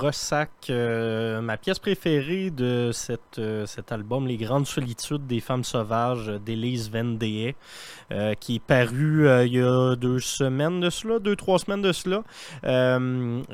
Ressac, 0.00 0.50
euh, 0.70 1.42
ma 1.42 1.58
pièce 1.58 1.78
préférée 1.78 2.50
de 2.50 2.90
euh, 3.38 3.66
cet 3.66 3.92
album, 3.92 4.26
Les 4.26 4.38
Grandes 4.38 4.66
Solitudes 4.66 5.26
des 5.26 5.40
Femmes 5.40 5.62
Sauvages 5.62 6.28
d'Élise 6.42 6.90
Vendée, 6.90 7.54
euh, 8.12 8.34
qui 8.34 8.56
est 8.56 8.62
paru 8.62 9.28
il 9.46 9.54
y 9.54 9.60
a 9.60 9.96
deux 9.96 10.20
semaines 10.20 10.80
de 10.80 10.90
cela, 10.90 11.18
deux, 11.18 11.36
trois 11.36 11.58
semaines 11.58 11.82
de 11.82 11.92
cela. 11.92 12.22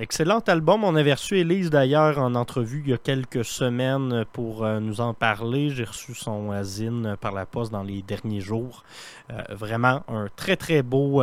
excellent 0.00 0.40
album. 0.46 0.84
On 0.84 0.94
avait 0.96 1.12
reçu 1.12 1.38
Élise 1.38 1.70
d'ailleurs 1.70 2.18
en 2.18 2.34
entrevue 2.34 2.82
il 2.84 2.90
y 2.90 2.94
a 2.94 2.98
quelques 2.98 3.44
semaines 3.44 4.24
pour 4.32 4.66
nous 4.66 5.00
en 5.00 5.14
parler. 5.14 5.70
J'ai 5.70 5.84
reçu 5.84 6.14
son 6.14 6.62
zine 6.62 7.16
par 7.20 7.32
la 7.32 7.46
poste 7.46 7.72
dans 7.72 7.82
les 7.82 8.02
derniers 8.02 8.40
jours. 8.40 8.84
vraiment 9.50 10.02
un 10.08 10.28
très 10.34 10.56
très 10.56 10.82
beau, 10.82 11.22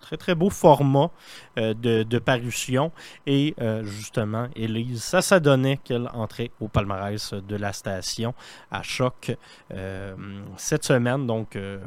très 0.00 0.16
très 0.16 0.34
beau 0.34 0.50
format 0.50 1.10
de, 1.56 2.02
de, 2.02 2.18
parution. 2.18 2.92
Et 3.26 3.54
justement, 3.82 4.48
Elise, 4.56 5.02
ça, 5.02 5.22
ça 5.22 5.40
donnait 5.40 5.78
qu'elle 5.78 6.08
entrait 6.14 6.50
au 6.60 6.68
palmarès 6.68 7.34
de 7.34 7.56
la 7.56 7.72
station 7.72 8.34
à 8.70 8.82
choc 8.82 9.36
euh, 9.72 10.14
cette 10.56 10.84
semaine. 10.84 11.26
Donc 11.26 11.56
euh, 11.56 11.78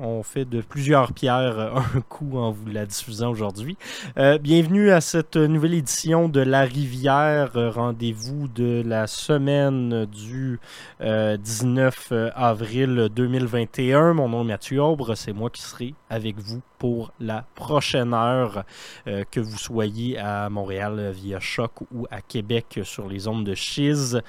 on 0.00 0.22
fait 0.22 0.44
de 0.44 0.60
plusieurs 0.60 1.12
pierres 1.12 1.58
un 1.76 2.00
coup 2.02 2.38
en 2.38 2.50
vous 2.50 2.66
la 2.66 2.86
diffusant 2.86 3.30
aujourd'hui. 3.30 3.76
Euh, 4.18 4.38
bienvenue 4.38 4.90
à 4.90 5.00
cette 5.00 5.36
nouvelle 5.36 5.74
édition 5.74 6.28
de 6.28 6.40
La 6.40 6.62
Rivière, 6.62 7.52
rendez-vous 7.54 8.48
de 8.48 8.82
la 8.84 9.06
semaine 9.06 10.06
du 10.06 10.58
19 11.00 12.12
avril 12.34 13.08
2021. 13.14 14.14
Mon 14.14 14.28
nom 14.28 14.42
est 14.42 14.48
Mathieu 14.48 14.80
Aubre, 14.80 15.14
c'est 15.14 15.32
moi 15.32 15.50
qui 15.50 15.62
serai 15.62 15.94
avec 16.10 16.38
vous 16.38 16.62
pour 16.78 17.12
la 17.20 17.44
prochaine 17.54 18.12
heure, 18.12 18.64
que 19.06 19.40
vous 19.40 19.56
soyez 19.56 20.18
à 20.18 20.48
Montréal 20.50 21.10
via 21.14 21.40
Choc 21.40 21.72
ou 21.92 22.06
à 22.10 22.20
Québec 22.20 22.80
sur 22.82 23.08
les 23.08 23.28
ondes 23.28 23.44
de 23.44 23.54
Chiz. 23.54 24.20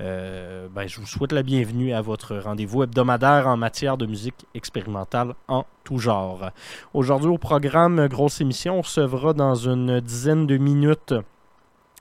Euh, 0.00 0.68
ben, 0.74 0.86
je 0.86 1.00
vous 1.00 1.06
souhaite 1.06 1.32
la 1.32 1.42
bienvenue 1.42 1.92
à 1.92 2.00
votre 2.00 2.36
rendez-vous 2.36 2.82
hebdomadaire 2.82 3.46
en 3.46 3.56
matière 3.56 3.96
de 3.96 4.06
musique 4.06 4.46
expérimentale 4.54 5.05
en 5.14 5.64
tout 5.84 5.98
genre. 5.98 6.50
Aujourd'hui 6.94 7.28
au 7.28 7.38
programme, 7.38 8.08
grosse 8.08 8.40
émission, 8.40 8.78
on 8.78 8.82
recevra 8.82 9.32
dans 9.32 9.54
une 9.54 10.00
dizaine 10.00 10.46
de 10.46 10.56
minutes 10.56 11.14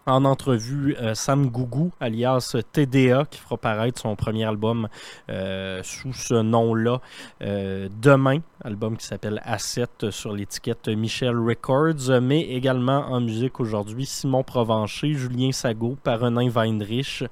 en 0.07 0.23
entrevue 0.25 0.95
euh, 1.01 1.15
Sam 1.15 1.47
Gougou, 1.47 1.91
alias 1.99 2.55
TDA, 2.71 3.25
qui 3.25 3.39
fera 3.39 3.57
paraître 3.57 4.01
son 4.01 4.15
premier 4.15 4.43
album 4.43 4.87
euh, 5.29 5.81
sous 5.83 6.13
ce 6.13 6.35
nom-là 6.35 7.01
euh, 7.41 7.89
demain. 8.01 8.39
Album 8.63 8.97
qui 8.97 9.05
s'appelle 9.05 9.41
Asset 9.43 10.11
sur 10.11 10.33
l'étiquette 10.33 10.87
Michel 10.87 11.37
Records, 11.37 12.21
mais 12.21 12.41
également 12.41 13.07
en 13.11 13.21
musique 13.21 13.59
aujourd'hui 13.59 14.05
Simon 14.05 14.43
Provencher, 14.43 15.13
Julien 15.13 15.51
Sago, 15.51 15.97
Paronin 16.03 16.49
Weinrich. 16.49 17.23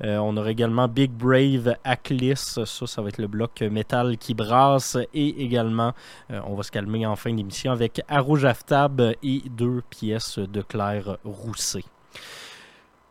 on 0.00 0.36
aura 0.36 0.50
également 0.50 0.86
Big 0.86 1.10
Brave, 1.10 1.76
Aklis, 1.82 2.36
ça, 2.36 2.64
ça 2.64 3.02
va 3.02 3.08
être 3.08 3.18
le 3.18 3.26
bloc 3.26 3.62
métal 3.62 4.16
qui 4.16 4.34
brasse, 4.34 4.96
et 5.12 5.42
également, 5.42 5.92
on 6.30 6.54
va 6.54 6.62
se 6.62 6.70
calmer 6.70 7.04
en 7.04 7.16
fin 7.16 7.34
d'émission 7.34 7.72
avec 7.72 8.02
Arouj 8.08 8.44
Aftab 8.44 9.00
et 9.22 9.42
deux 9.50 9.82
pièces 9.90 10.38
de 10.38 10.62
Claire 10.62 11.18
Rousset. 11.24 11.84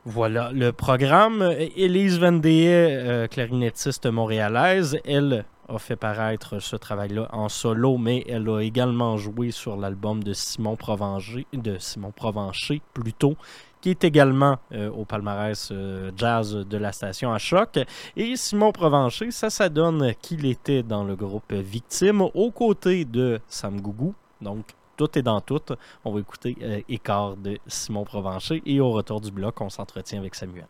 Voilà 0.08 0.52
le 0.54 0.72
programme. 0.72 1.42
Élise 1.76 2.20
Vendée, 2.20 2.68
euh, 2.70 3.28
clarinettiste 3.28 4.06
montréalaise, 4.06 5.00
elle 5.04 5.46
a 5.68 5.80
fait 5.80 5.96
paraître 5.96 6.60
ce 6.60 6.76
travail-là 6.76 7.28
en 7.32 7.50
solo, 7.50 7.98
mais 7.98 8.24
elle 8.30 8.48
a 8.50 8.60
également 8.60 9.18
joué 9.18 9.50
sur 9.50 9.78
l'album 9.78 10.24
de 10.24 10.34
Simon 10.34 10.76
Provencher, 10.76 11.48
de 11.54 11.78
Simon 11.80 12.12
Provencher 12.12 12.84
plutôt, 12.94 13.36
qui 13.82 13.90
est 13.90 14.04
également 14.04 14.60
euh, 14.74 14.92
au 14.92 15.06
palmarès 15.06 15.70
euh, 15.72 16.12
jazz 16.16 16.54
de 16.54 16.78
la 16.78 16.92
station 16.92 17.34
à 17.34 17.40
choc. 17.40 17.80
Et 18.16 18.36
Simon 18.36 18.72
Provencher, 18.72 19.32
ça, 19.32 19.50
ça 19.50 19.70
donne 19.70 20.14
qu'il 20.22 20.46
était 20.46 20.84
dans 20.84 21.04
le 21.04 21.16
groupe 21.16 21.52
Victime 21.52 22.22
aux 22.22 22.52
côtés 22.52 23.06
de 23.06 23.40
Sam 23.48 23.82
Gougou, 23.82 24.14
donc 24.40 24.66
tout 24.96 25.18
est 25.18 25.22
dans 25.22 25.42
tout. 25.42 25.62
On 26.04 26.12
va 26.12 26.20
écouter 26.20 26.56
euh, 26.62 26.82
Écart 26.90 27.36
de 27.38 27.58
Simon 27.68 28.04
Provencher 28.04 28.62
et 28.66 28.80
au 28.80 28.92
retour 28.92 29.22
du 29.22 29.32
bloc, 29.32 29.60
on 29.62 29.70
s'entretient 29.70 30.20
avec 30.20 30.36
Samuel. 30.36 30.68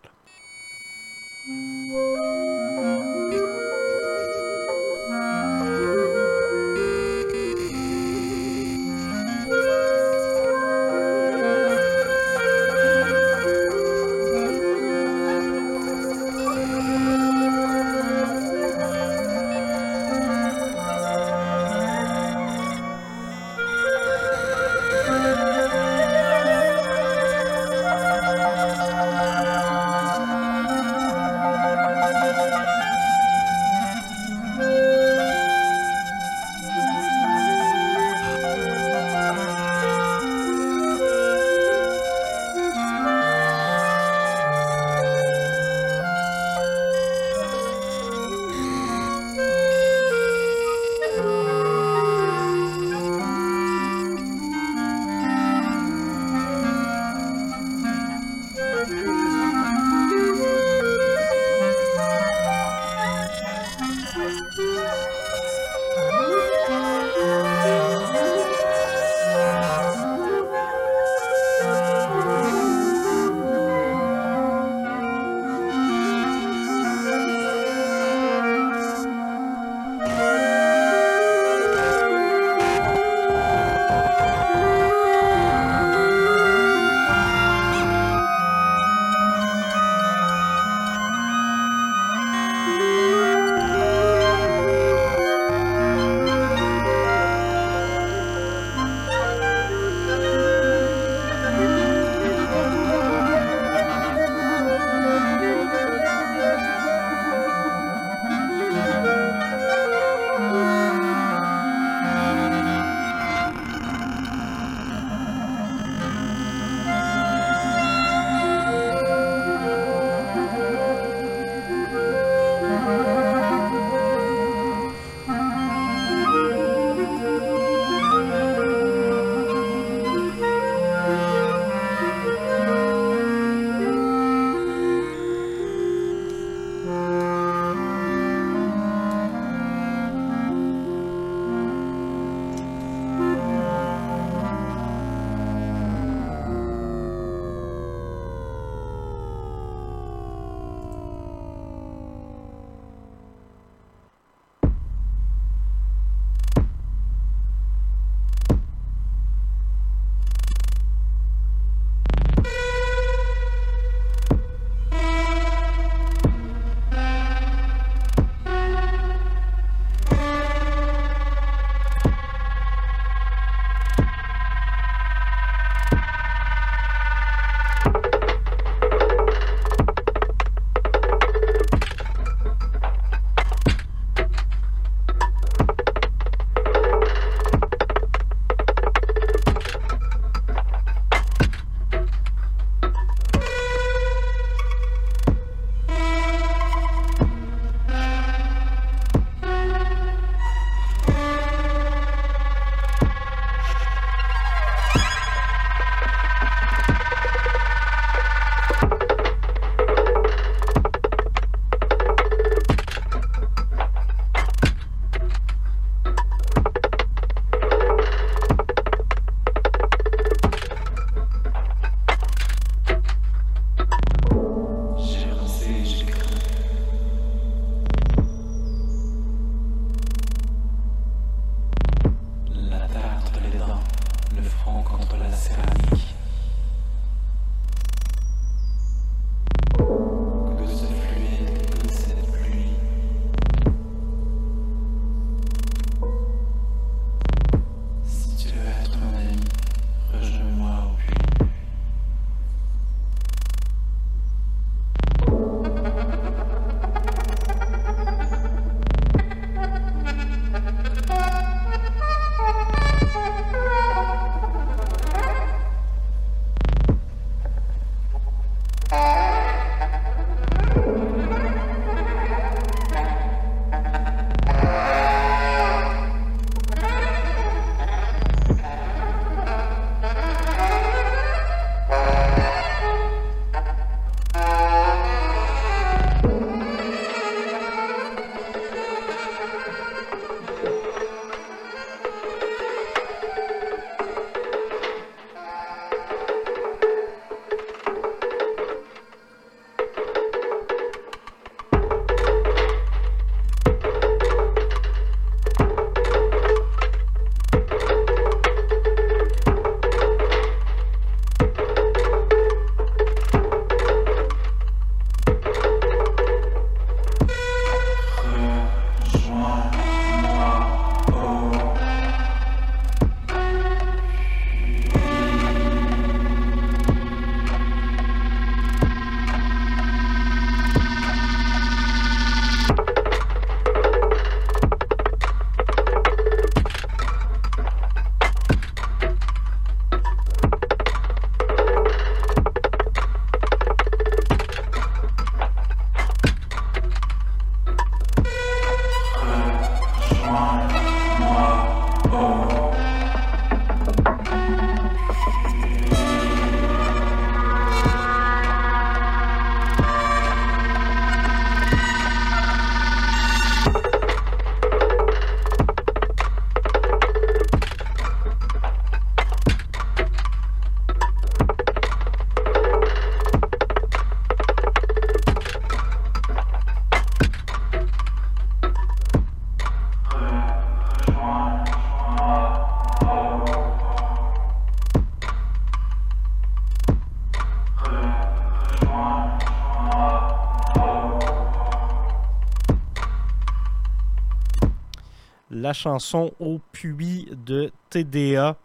La 395.65 395.73
chanson 395.73 396.31
Au 396.39 396.59
puits 396.71 397.27
de 397.43 397.71
TDA. 397.89 398.55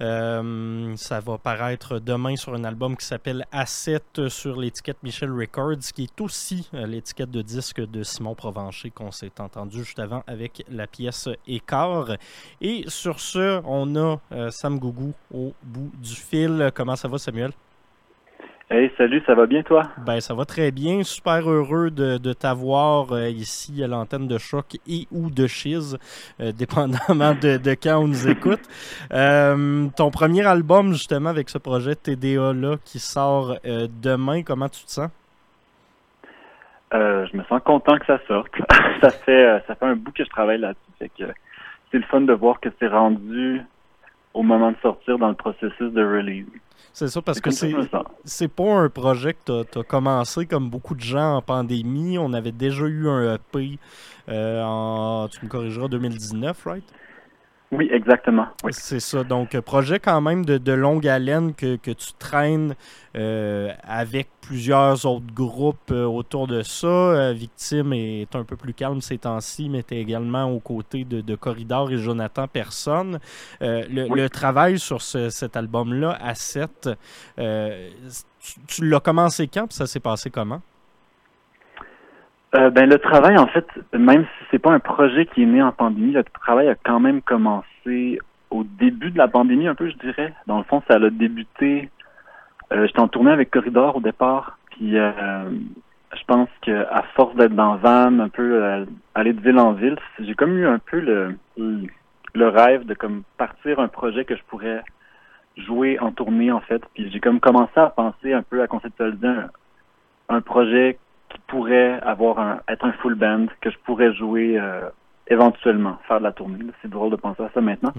ça 0.00 1.20
va 1.20 1.36
paraître 1.36 1.98
demain 1.98 2.34
sur 2.36 2.54
un 2.54 2.64
album 2.64 2.96
qui 2.96 3.04
s'appelle 3.04 3.44
A7 3.52 4.30
sur 4.30 4.58
l'étiquette 4.58 4.96
Michel 5.02 5.30
Records, 5.32 5.92
qui 5.94 6.04
est 6.04 6.20
aussi 6.22 6.66
l'étiquette 6.72 7.30
de 7.30 7.42
disque 7.42 7.82
de 7.82 8.02
Simon 8.02 8.34
Provencher 8.34 8.90
qu'on 8.90 9.10
s'est 9.10 9.38
entendu 9.38 9.84
juste 9.84 9.98
avant 9.98 10.24
avec 10.26 10.64
la 10.70 10.86
pièce 10.86 11.28
Écart. 11.46 12.16
Et 12.62 12.84
sur 12.88 13.20
ce, 13.20 13.60
on 13.66 13.94
a 13.96 14.50
Sam 14.50 14.78
Gougou 14.78 15.12
au 15.34 15.52
bout 15.62 15.92
du 16.02 16.14
fil. 16.14 16.70
Comment 16.74 16.96
ça 16.96 17.06
va, 17.06 17.18
Samuel? 17.18 17.52
Hey, 18.68 18.90
salut, 18.98 19.22
ça 19.24 19.36
va 19.36 19.46
bien 19.46 19.62
toi? 19.62 19.84
Ben, 20.04 20.18
ça 20.18 20.34
va 20.34 20.44
très 20.44 20.72
bien. 20.72 21.04
Super 21.04 21.48
heureux 21.48 21.92
de, 21.92 22.32
t'avoir 22.32 23.12
euh, 23.12 23.28
ici 23.28 23.84
à 23.84 23.86
l'antenne 23.86 24.26
de 24.26 24.38
Choc 24.38 24.74
et 24.88 25.06
ou 25.12 25.30
de 25.30 25.46
Chiz, 25.46 25.96
euh, 26.40 26.50
dépendamment 26.58 27.34
de, 27.40 27.74
quand 27.80 27.98
on 27.98 28.08
nous 28.08 28.26
écoute. 28.26 28.62
Euh, 29.12 29.86
ton 29.96 30.10
premier 30.10 30.44
album, 30.44 30.94
justement, 30.94 31.30
avec 31.30 31.48
ce 31.48 31.58
projet 31.58 31.94
TDA-là 31.94 32.74
qui 32.84 32.98
sort 32.98 33.56
demain, 34.02 34.42
comment 34.42 34.68
tu 34.68 34.84
te 34.84 34.90
sens? 34.90 35.10
je 36.92 37.36
me 37.36 37.44
sens 37.44 37.62
content 37.64 37.98
que 37.98 38.06
ça 38.06 38.18
sorte. 38.26 38.50
ça, 39.00 39.10
fait, 39.10 39.62
ça 39.68 39.76
fait 39.76 39.86
un 39.86 39.94
bout 39.94 40.10
que 40.10 40.24
je 40.24 40.30
travaille 40.30 40.58
là-dessus. 40.58 41.12
c'est 41.92 41.98
le 41.98 42.04
fun 42.04 42.22
de 42.22 42.32
voir 42.32 42.58
que 42.58 42.70
c'est 42.80 42.88
rendu 42.88 43.62
au 44.36 44.42
moment 44.42 44.70
de 44.70 44.76
sortir 44.82 45.18
dans 45.18 45.30
le 45.30 45.34
processus 45.34 45.92
de 45.92 46.04
release. 46.04 46.46
C'est 46.92 47.08
ça, 47.08 47.22
parce 47.22 47.40
que 47.40 47.50
c'est, 47.50 47.74
c'est 48.24 48.48
pas 48.48 48.70
un 48.70 48.88
projet 48.90 49.32
que 49.32 49.64
tu 49.64 49.78
as, 49.78 49.82
commencé 49.82 50.46
comme 50.46 50.68
beaucoup 50.68 50.94
de 50.94 51.00
gens 51.00 51.36
en 51.36 51.42
pandémie. 51.42 52.18
On 52.18 52.32
avait 52.34 52.52
déjà 52.52 52.84
eu 52.84 53.08
un 53.08 53.34
EP 53.34 53.78
euh, 54.28 54.62
en, 54.62 55.28
tu 55.28 55.44
me 55.44 55.50
corrigeras, 55.50 55.88
2019, 55.88 56.64
right? 56.66 56.84
Oui, 57.72 57.88
exactement. 57.90 58.46
C'est 58.70 59.00
ça. 59.00 59.24
Donc, 59.24 59.58
projet 59.60 59.98
quand 59.98 60.20
même 60.20 60.44
de, 60.44 60.72
longue 60.72 61.06
haleine 61.08 61.52
que, 61.52 61.76
tu 61.76 62.12
traînes 62.18 62.76
euh, 63.16 63.72
avec 63.82 64.28
plusieurs 64.40 65.04
autres 65.04 65.34
groupes 65.34 65.90
euh, 65.90 66.04
autour 66.04 66.46
de 66.46 66.62
ça. 66.62 66.86
Euh, 66.86 67.32
Victime 67.32 67.92
est 67.92 68.36
un 68.36 68.44
peu 68.44 68.56
plus 68.56 68.72
calme 68.72 69.00
ces 69.00 69.18
temps-ci, 69.18 69.68
mais 69.68 69.82
tu 69.82 69.94
es 69.94 70.00
également 70.00 70.44
aux 70.44 70.60
côtés 70.60 71.04
de, 71.04 71.34
Corridor 71.34 71.90
et 71.90 71.98
Jonathan 71.98 72.46
Personne. 72.46 73.18
Le, 73.60 74.28
travail 74.28 74.78
sur 74.78 75.02
cet 75.02 75.56
album-là, 75.56 76.16
à 76.20 76.34
7, 76.34 76.90
tu, 77.36 78.60
tu 78.68 78.88
l'as 78.88 79.00
commencé 79.00 79.48
quand? 79.48 79.72
Ça 79.72 79.86
s'est 79.86 80.00
passé 80.00 80.30
comment? 80.30 80.62
Euh, 82.56 82.70
ben 82.70 82.88
le 82.88 82.98
travail, 82.98 83.36
en 83.36 83.46
fait, 83.48 83.66
même 83.92 84.22
si 84.24 84.44
c'est 84.50 84.58
pas 84.58 84.72
un 84.72 84.78
projet 84.78 85.26
qui 85.26 85.42
est 85.42 85.46
né 85.46 85.62
en 85.62 85.72
pandémie, 85.72 86.12
le 86.12 86.24
travail 86.24 86.68
a 86.68 86.74
quand 86.74 87.00
même 87.00 87.20
commencé 87.20 88.18
au 88.50 88.64
début 88.64 89.10
de 89.10 89.18
la 89.18 89.28
pandémie, 89.28 89.66
un 89.68 89.74
peu, 89.74 89.90
je 89.90 89.96
dirais. 89.98 90.32
Dans 90.46 90.58
le 90.58 90.64
fond, 90.64 90.82
ça 90.88 90.94
a 90.94 91.10
débuté. 91.10 91.90
Euh, 92.72 92.86
J'étais 92.86 93.00
en 93.00 93.08
tournée 93.08 93.30
avec 93.30 93.50
Corridor 93.50 93.96
au 93.96 94.00
départ, 94.00 94.58
puis 94.70 94.98
euh, 94.98 95.50
je 96.14 96.24
pense 96.26 96.48
que 96.62 96.86
à 96.90 97.02
force 97.14 97.34
d'être 97.36 97.54
dans 97.54 97.76
van, 97.76 98.18
un 98.20 98.28
peu 98.28 98.86
aller 99.14 99.32
de 99.34 99.40
ville 99.40 99.58
en 99.58 99.72
ville, 99.72 99.98
j'ai 100.18 100.34
comme 100.34 100.56
eu 100.56 100.66
un 100.66 100.78
peu 100.78 100.98
le, 100.98 101.36
le 102.34 102.48
rêve 102.48 102.86
de 102.86 102.94
comme 102.94 103.22
partir 103.36 103.80
un 103.80 103.88
projet 103.88 104.24
que 104.24 104.34
je 104.34 104.42
pourrais 104.48 104.82
jouer 105.56 105.98
en 106.00 106.10
tournée 106.10 106.50
en 106.50 106.60
fait. 106.60 106.82
Puis 106.94 107.10
j'ai 107.12 107.20
comme 107.20 107.38
commencé 107.38 107.72
à 107.76 107.90
penser 107.90 108.32
un 108.32 108.42
peu 108.42 108.62
à 108.62 108.66
conceptualiser 108.66 109.26
un, 109.28 109.48
un 110.28 110.40
projet 110.40 110.98
qui 111.36 111.42
pourrait 111.48 112.00
avoir 112.00 112.38
un, 112.38 112.60
être 112.68 112.84
un 112.84 112.92
full 112.92 113.14
band, 113.14 113.46
que 113.60 113.70
je 113.70 113.76
pourrais 113.84 114.14
jouer 114.14 114.58
euh, 114.58 114.88
éventuellement, 115.28 115.98
faire 116.08 116.18
de 116.18 116.24
la 116.24 116.32
tournée. 116.32 116.58
C'est 116.80 116.90
drôle 116.90 117.10
de 117.10 117.16
penser 117.16 117.42
à 117.42 117.50
ça 117.52 117.60
maintenant. 117.60 117.92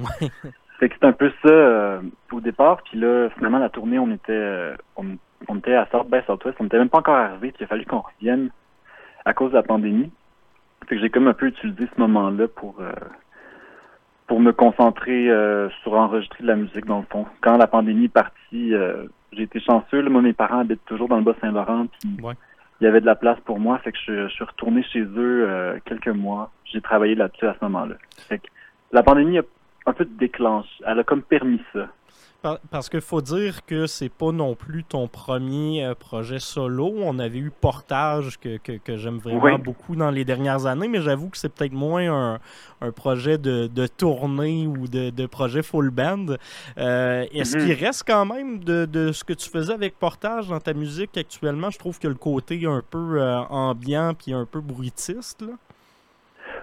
c'est 0.80 0.90
que 0.90 0.96
c'est 1.00 1.08
un 1.08 1.14
peu 1.14 1.32
ça 1.44 1.50
euh, 1.50 2.02
au 2.32 2.42
départ. 2.42 2.82
Puis 2.84 2.98
là, 2.98 3.30
finalement, 3.36 3.60
la 3.60 3.70
tournée, 3.70 4.00
on 4.00 4.12
était 4.12 4.32
euh, 4.32 4.76
on, 4.96 5.56
était 5.58 5.76
à 5.76 5.88
South 5.92 6.10
by 6.10 6.20
Southwest. 6.26 6.58
On 6.60 6.64
n'était 6.64 6.80
même 6.80 6.90
pas 6.90 7.00
encore 7.00 7.16
arrivé. 7.16 7.52
Puis 7.52 7.62
il 7.62 7.64
a 7.66 7.68
fallu 7.68 7.86
qu'on 7.86 8.00
revienne 8.02 8.50
à 9.26 9.34
cause 9.34 9.52
de 9.52 9.58
la 9.58 9.64
pandémie. 9.64 10.12
Fait 10.88 10.96
que 10.96 11.02
j'ai 11.02 11.10
comme 11.10 11.28
un 11.28 11.34
peu 11.34 11.48
utilisé 11.48 11.88
ce 11.94 12.02
moment-là 12.02 12.48
pour 12.48 12.82
pour 14.26 14.40
me 14.40 14.52
concentrer 14.54 15.30
sur 15.82 15.94
enregistrer 15.94 16.44
de 16.44 16.48
la 16.48 16.56
musique 16.56 16.86
dans 16.86 17.00
le 17.00 17.06
fond. 17.10 17.26
Quand 17.42 17.58
la 17.58 17.68
pandémie 17.68 18.06
est 18.06 18.10
partie, 18.10 18.74
j'ai 19.34 19.44
été 19.44 19.60
chanceux. 19.60 20.00
Là, 20.00 20.10
moi, 20.10 20.22
mes 20.22 20.32
parents 20.32 20.60
habitent 20.60 20.86
toujours 20.86 21.10
dans 21.10 21.18
le 21.18 21.24
Bas-Saint-Laurent. 21.24 21.88
Puis 22.00 22.18
il 22.80 22.84
y 22.84 22.88
avait 22.88 23.02
de 23.02 23.06
la 23.06 23.16
place 23.16 23.40
pour 23.46 23.60
moi, 23.60 23.80
fait 23.80 23.92
que 23.92 23.98
je, 24.06 24.28
suis 24.30 24.44
retourné 24.44 24.84
chez 24.84 25.02
eux 25.02 25.46
euh, 25.48 25.80
quelques 25.86 26.10
mois. 26.10 26.52
J'ai 26.66 26.82
travaillé 26.82 27.16
là-dessus 27.16 27.48
à 27.48 27.56
ce 27.60 27.66
moment-là. 27.66 27.96
Fait 28.30 28.40
que 28.40 28.48
la 28.92 29.04
pandémie 29.04 29.40
a 29.40 29.44
un 29.88 29.94
peu 29.94 30.06
déclenché. 30.06 30.70
Elle 30.86 31.00
a 31.00 31.04
comme 31.04 31.24
permis 31.24 31.62
ça. 31.74 31.88
Parce 32.42 32.88
qu'il 32.90 33.02
faut 33.02 33.22
dire 33.22 33.66
que 33.66 33.88
c'est 33.88 34.10
pas 34.10 34.32
non 34.32 34.56
plus 34.56 34.84
ton 34.84 35.08
premier 35.08 35.84
euh, 35.84 35.96
projet 35.96 36.40
solo. 36.40 36.94
On 36.98 37.18
avait 37.20 37.40
eu 37.40 37.52
Portage 37.52 38.38
que, 38.38 38.58
que, 38.58 38.98
j'aime 38.98 39.18
vraiment 39.18 39.58
beaucoup 39.58 39.96
dans 39.96 40.12
les 40.12 40.24
dernières 40.24 40.66
années, 40.66 40.88
mais 40.88 41.02
j'avoue 41.02 41.30
que 41.30 41.38
c'est 41.38 41.50
peut-être 41.50 41.74
moins 41.74 42.36
un, 42.36 42.40
un, 42.82 42.92
projet 42.92 43.38
de, 43.38 43.68
de 43.68 43.88
tournée 43.88 44.68
ou 44.68 44.88
de, 44.88 45.10
de, 45.10 45.26
projet 45.26 45.64
full 45.64 45.90
band. 45.90 46.36
Euh, 46.78 47.26
est-ce 47.32 47.58
mm-hmm. 47.58 47.66
qu'il 47.66 47.86
reste 47.86 48.04
quand 48.06 48.26
même 48.26 48.64
de, 48.64 48.86
de, 48.86 49.12
ce 49.12 49.24
que 49.24 49.34
tu 49.34 49.50
faisais 49.50 49.74
avec 49.74 49.98
Portage 49.98 50.48
dans 50.48 50.60
ta 50.60 50.74
musique 50.74 51.18
actuellement? 51.18 51.72
Je 51.72 51.80
trouve 51.80 52.00
que 52.00 52.08
le 52.08 52.16
côté 52.16 52.66
un 52.66 52.84
peu 52.88 53.20
euh, 53.20 53.40
ambiant 53.50 54.14
puis 54.14 54.34
un 54.34 54.46
peu 54.46 54.62
bruitiste. 54.62 55.42
Là. 55.42 55.54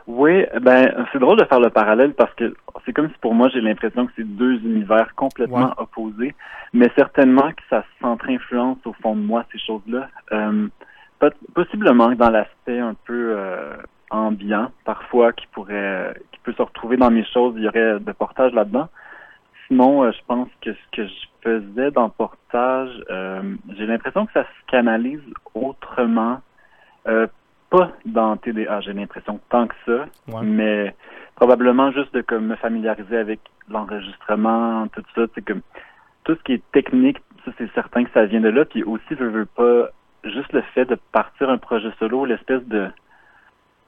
Oui, 0.06 0.44
ben 0.60 1.06
c'est 1.12 1.18
drôle 1.18 1.38
de 1.38 1.44
faire 1.44 1.60
le 1.60 1.70
parallèle 1.70 2.12
parce 2.12 2.32
que 2.34 2.54
c'est 2.84 2.92
comme 2.92 3.08
si 3.08 3.18
pour 3.20 3.34
moi 3.34 3.48
j'ai 3.48 3.62
l'impression 3.62 4.06
que 4.06 4.12
c'est 4.16 4.36
deux 4.36 4.56
univers 4.56 5.14
complètement 5.14 5.72
opposés, 5.78 6.34
mais 6.74 6.90
certainement 6.94 7.50
que 7.52 7.62
ça 7.70 7.84
centre 8.02 8.28
influence 8.28 8.78
au 8.84 8.92
fond 8.94 9.16
de 9.16 9.22
moi 9.22 9.44
ces 9.50 9.58
choses-là. 9.58 10.08
Euh, 10.32 10.68
possiblement 11.54 12.10
dans 12.12 12.28
l'aspect 12.28 12.78
un 12.78 12.94
peu 13.06 13.34
euh, 13.34 13.76
ambiant 14.10 14.70
parfois 14.84 15.32
qui 15.32 15.46
pourrait 15.52 16.14
qui 16.32 16.40
peut 16.40 16.52
se 16.52 16.60
retrouver 16.60 16.98
dans 16.98 17.10
mes 17.10 17.24
choses, 17.24 17.54
il 17.56 17.62
y 17.62 17.68
aurait 17.68 17.98
de 17.98 18.12
portage 18.12 18.52
là-dedans. 18.52 18.88
Sinon, 19.68 20.04
euh, 20.04 20.12
je 20.12 20.20
pense 20.26 20.48
que 20.60 20.72
ce 20.74 20.90
que 20.92 21.06
je 21.06 21.24
faisais 21.42 21.90
dans 21.92 22.10
portage, 22.10 22.90
euh, 23.10 23.42
j'ai 23.78 23.86
l'impression 23.86 24.26
que 24.26 24.32
ça 24.32 24.42
se 24.42 24.70
canalise 24.70 25.22
autrement 25.54 26.40
pas 27.74 27.90
dans 28.04 28.36
TDA, 28.36 28.80
j'ai 28.82 28.92
l'impression, 28.92 29.40
tant 29.48 29.66
que 29.66 29.74
ça, 29.86 30.06
mais 30.42 30.94
probablement 31.34 31.90
juste 31.90 32.14
de 32.14 32.20
comme 32.20 32.46
me 32.46 32.56
familiariser 32.56 33.16
avec 33.16 33.40
l'enregistrement, 33.68 34.86
tout 34.88 35.02
ça, 35.14 35.22
c'est 35.34 35.44
comme 35.44 35.62
tout 36.24 36.36
ce 36.36 36.42
qui 36.44 36.52
est 36.54 36.62
technique, 36.72 37.18
ça 37.44 37.50
c'est 37.58 37.72
certain 37.74 38.04
que 38.04 38.10
ça 38.12 38.26
vient 38.26 38.40
de 38.40 38.48
là, 38.48 38.64
puis 38.64 38.84
aussi 38.84 39.04
je 39.10 39.24
veux 39.24 39.46
pas 39.46 39.88
juste 40.24 40.52
le 40.52 40.62
fait 40.74 40.84
de 40.84 40.96
partir 41.12 41.50
un 41.50 41.58
projet 41.58 41.90
solo, 41.98 42.24
l'espèce 42.24 42.64
de 42.66 42.88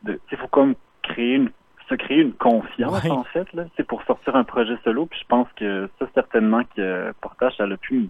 de 0.02 0.18
il 0.30 0.38
faut 0.38 0.48
comme 0.48 0.74
créer 1.02 1.34
une 1.34 1.50
se 1.88 1.94
créer 1.94 2.20
une 2.20 2.32
confiance 2.32 3.08
en 3.08 3.24
fait 3.24 3.50
là, 3.52 3.64
c'est 3.76 3.86
pour 3.86 4.02
sortir 4.02 4.34
un 4.34 4.44
projet 4.44 4.76
solo, 4.82 5.06
puis 5.06 5.20
je 5.20 5.26
pense 5.28 5.48
que 5.56 5.88
ça 5.98 6.06
certainement 6.14 6.62
que 6.76 7.12
Portage 7.20 7.56
ça 7.56 7.64
a 7.64 7.76
pu 7.76 8.08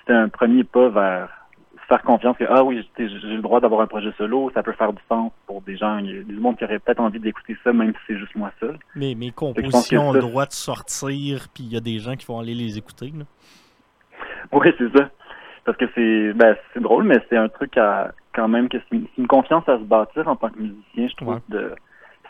c'était 0.00 0.12
un 0.14 0.28
premier 0.28 0.64
pas 0.64 0.88
vers 0.88 1.41
faire 1.92 2.02
confiance 2.02 2.36
que 2.38 2.44
ah 2.48 2.64
oui, 2.64 2.88
j'ai 2.96 3.06
le 3.06 3.42
droit 3.42 3.60
d'avoir 3.60 3.82
un 3.82 3.86
projet 3.86 4.12
solo, 4.16 4.50
ça 4.54 4.62
peut 4.62 4.72
faire 4.72 4.92
du 4.92 5.02
sens 5.10 5.30
pour 5.46 5.60
des 5.60 5.76
gens, 5.76 6.00
du 6.00 6.24
monde 6.40 6.56
qui 6.56 6.64
aurait 6.64 6.78
peut-être 6.78 7.00
envie 7.00 7.20
d'écouter 7.20 7.56
ça, 7.62 7.72
même 7.72 7.92
si 7.92 7.98
c'est 8.06 8.18
juste 8.18 8.34
moi 8.34 8.50
seul. 8.60 8.78
Mais 8.96 9.14
mes 9.14 9.30
compositions 9.30 10.08
ont 10.08 10.12
le 10.12 10.20
droit 10.20 10.46
de 10.46 10.52
sortir, 10.52 11.48
puis 11.52 11.64
il 11.64 11.72
y 11.72 11.76
a 11.76 11.80
des 11.80 11.98
gens 11.98 12.16
qui 12.16 12.24
vont 12.24 12.38
aller 12.38 12.54
les 12.54 12.78
écouter. 12.78 13.12
Là. 13.14 13.24
Oui, 14.52 14.72
c'est 14.78 14.96
ça. 14.96 15.10
Parce 15.64 15.76
que 15.76 15.84
c'est 15.94 16.32
ben, 16.32 16.56
c'est 16.72 16.80
drôle, 16.80 17.04
mais 17.04 17.18
c'est 17.28 17.36
un 17.36 17.48
truc 17.48 17.76
à 17.76 18.12
quand 18.34 18.48
même 18.48 18.70
que 18.70 18.78
c'est 18.78 18.98
une, 19.18 19.26
confiance 19.26 19.68
à 19.68 19.76
se 19.76 19.84
bâtir 19.84 20.26
en 20.28 20.36
tant 20.36 20.48
que 20.48 20.58
musicien, 20.58 21.08
je 21.08 21.16
trouve. 21.16 21.40
de 21.50 21.74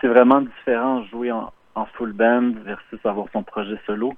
C'est 0.01 0.09
vraiment 0.09 0.41
différent 0.41 1.05
jouer 1.05 1.31
en, 1.31 1.53
en 1.77 1.87
full 1.95 2.13
band 2.13 2.55
versus 2.65 2.99
avoir 3.05 3.27
son 3.33 3.45
projet 3.45 3.79
solo. 3.87 4.15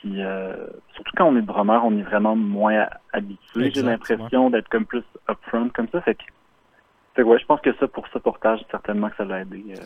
Puis 0.00 0.22
euh, 0.22 0.54
surtout 0.94 1.12
quand 1.16 1.26
on 1.26 1.36
est 1.36 1.42
drummer, 1.42 1.80
on 1.84 1.96
est 1.98 2.02
vraiment 2.02 2.34
moins 2.34 2.86
habitué. 3.12 3.70
J'ai 3.70 3.82
l'impression 3.82 4.48
d'être 4.50 4.68
comme 4.68 4.86
plus 4.86 5.04
upfront 5.28 5.68
comme 5.70 5.88
ça. 5.92 6.00
Fait 6.00 6.14
que, 6.14 6.22
fait 7.14 7.22
ouais, 7.22 7.38
je 7.38 7.44
pense 7.44 7.60
que 7.60 7.74
ça 7.78 7.86
pour 7.86 8.06
ce 8.08 8.18
portage, 8.18 8.60
certainement 8.70 9.10
que 9.10 9.16
ça 9.16 9.24
l'a 9.24 9.40
aidé. 9.40 9.62
Euh, 9.76 9.82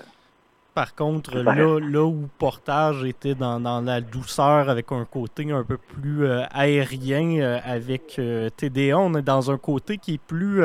Par 0.75 0.95
contre, 0.95 1.37
là, 1.39 1.81
là 1.81 2.05
où 2.05 2.29
Portage 2.39 3.03
était 3.05 3.35
dans, 3.35 3.59
dans, 3.59 3.81
la 3.81 4.01
douceur 4.01 4.69
avec 4.69 4.93
un 4.93 5.05
côté 5.05 5.51
un 5.51 5.65
peu 5.65 5.79
plus 5.79 6.27
euh, 6.27 6.45
aérien 6.53 7.61
avec 7.65 8.21
TDA, 8.57 8.97
on 8.97 9.15
est 9.15 9.23
dans 9.23 9.51
un 9.51 9.59
côté 9.59 9.99
qui 9.99 10.15
est 10.15 10.23
plus 10.23 10.63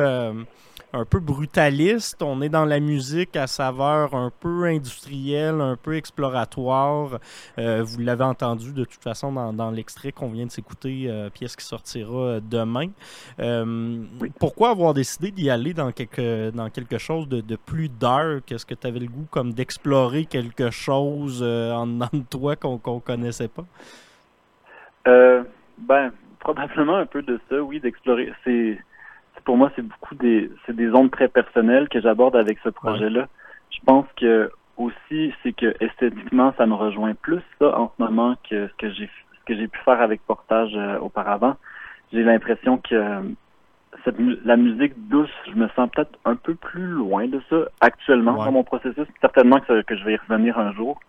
un 0.93 1.05
peu 1.05 1.19
brutaliste. 1.19 2.21
On 2.21 2.41
est 2.41 2.49
dans 2.49 2.65
la 2.65 2.79
musique 2.79 3.35
à 3.35 3.47
saveur 3.47 4.13
un 4.13 4.31
peu 4.39 4.65
industrielle, 4.65 5.61
un 5.61 5.75
peu 5.75 5.95
exploratoire. 5.95 7.19
vous 7.57 7.99
l'avez 7.99 8.23
entendu 8.23 8.73
de 8.73 8.85
toute 8.85 9.03
façon 9.03 9.31
dans, 9.31 9.53
dans 9.53 9.71
l'extrait 9.71 10.11
qu'on 10.11 10.29
vient 10.29 10.45
de 10.45 10.51
s'écouter, 10.51 11.09
pièce 11.33 11.55
qui 11.55 11.65
sortira 11.65 12.39
demain. 12.39 12.89
Pourquoi 14.39 14.71
avoir 14.71 14.93
décidé 14.93 15.31
d'y 15.31 15.49
aller 15.49 15.73
dans 15.73 15.91
quelque, 15.91 16.49
dans 16.51 16.69
quelque 16.69 16.97
chose 16.97 17.27
de, 17.27 17.41
de 17.41 17.55
plus 17.55 17.89
dark? 17.89 18.51
Est-ce 18.51 18.65
que 18.65 18.75
tu 18.75 18.87
avais 18.87 18.99
le 18.99 19.07
goût 19.07 19.27
comme 19.29 19.53
d'explorer 19.53 20.25
quelque 20.25 20.71
chose 20.71 21.43
en 21.43 21.87
dedans 21.87 22.09
de 22.13 22.23
toi 22.29 22.55
qu'on 22.55 22.79
ne 22.95 22.99
connaissait 22.99 23.47
pas? 23.47 23.65
Euh, 25.07 25.43
ben, 25.77 26.11
probablement 26.39 26.97
un 26.97 27.05
peu 27.05 27.21
de 27.21 27.39
ça, 27.49 27.61
oui, 27.61 27.79
d'explorer. 27.79 28.31
C'est, 28.43 28.79
pour 29.49 29.57
moi, 29.57 29.71
c'est 29.75 29.81
beaucoup 29.81 30.13
des, 30.13 30.51
c'est 30.67 30.75
des 30.75 30.93
ondes 30.93 31.09
très 31.09 31.27
personnelles 31.27 31.89
que 31.89 31.99
j'aborde 31.99 32.35
avec 32.35 32.59
ce 32.63 32.69
projet-là. 32.69 33.27
Je 33.71 33.79
pense 33.83 34.05
que 34.15 34.51
aussi, 34.77 35.33
c'est 35.41 35.53
que 35.53 35.73
esthétiquement, 35.79 36.53
ça 36.55 36.67
me 36.67 36.75
rejoint 36.75 37.15
plus 37.15 37.41
ça 37.57 37.75
en 37.75 37.91
ce 37.97 38.03
moment 38.03 38.35
que 38.47 38.67
ce 38.67 38.73
que 38.73 38.91
j'ai, 38.91 39.09
ce 39.39 39.45
que 39.47 39.55
j'ai 39.55 39.67
pu 39.67 39.79
faire 39.79 40.01
avec 40.01 40.21
Portage 40.27 40.73
euh, 40.75 40.99
auparavant. 40.99 41.55
J'ai 42.13 42.21
l'impression 42.21 42.77
que 42.77 43.23
cette, 44.05 44.17
la 44.45 44.55
musique 44.55 44.93
douce, 45.09 45.33
je 45.47 45.55
me 45.55 45.67
sens 45.69 45.89
peut-être 45.95 46.19
un 46.25 46.35
peu 46.35 46.53
plus 46.53 46.85
loin 46.85 47.27
de 47.27 47.41
ça 47.49 47.61
actuellement 47.81 48.33
dans 48.33 48.51
mon 48.51 48.63
processus. 48.63 49.07
Certainement 49.19 49.61
que, 49.61 49.81
que 49.81 49.95
je 49.95 50.05
vais 50.05 50.13
y 50.13 50.17
revenir 50.17 50.59
un 50.59 50.73
jour. 50.73 50.99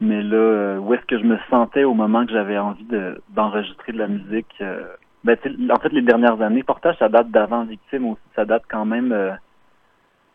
Mais 0.00 0.22
là, 0.22 0.36
euh, 0.36 0.78
où 0.78 0.92
est-ce 0.92 1.06
que 1.06 1.20
je 1.20 1.24
me 1.24 1.38
sentais 1.50 1.84
au 1.84 1.94
moment 1.94 2.26
que 2.26 2.32
j'avais 2.32 2.58
envie 2.58 2.86
de, 2.86 3.22
d'enregistrer 3.28 3.92
de 3.92 3.98
la 3.98 4.08
musique? 4.08 4.52
Euh, 4.60 4.88
ben, 5.26 5.36
en 5.70 5.80
fait, 5.80 5.92
les 5.92 6.02
dernières 6.02 6.40
années, 6.40 6.62
Portage, 6.62 6.96
ça 6.98 7.08
date 7.08 7.30
d'avant 7.30 7.64
Victime 7.64 8.06
aussi. 8.06 8.22
Ça 8.34 8.44
date 8.44 8.62
quand 8.68 8.84
même 8.84 9.12
euh, 9.12 9.32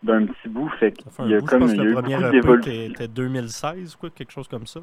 d'un 0.04 0.26
petit 0.26 0.50
bout. 0.50 0.70
Fait 0.80 0.94
il 1.20 1.32
y 1.32 1.36
a 1.36 1.42
comme 1.42 1.68
y 1.68 1.80
a 1.80 1.84
eu 1.84 1.94
beaucoup 1.94 2.32
d'évolution. 2.32 2.72
C'était 2.90 3.08
2016, 3.08 3.96
quoi, 3.96 4.10
quelque 4.10 4.32
chose 4.32 4.48
comme 4.48 4.68
ça? 4.68 4.82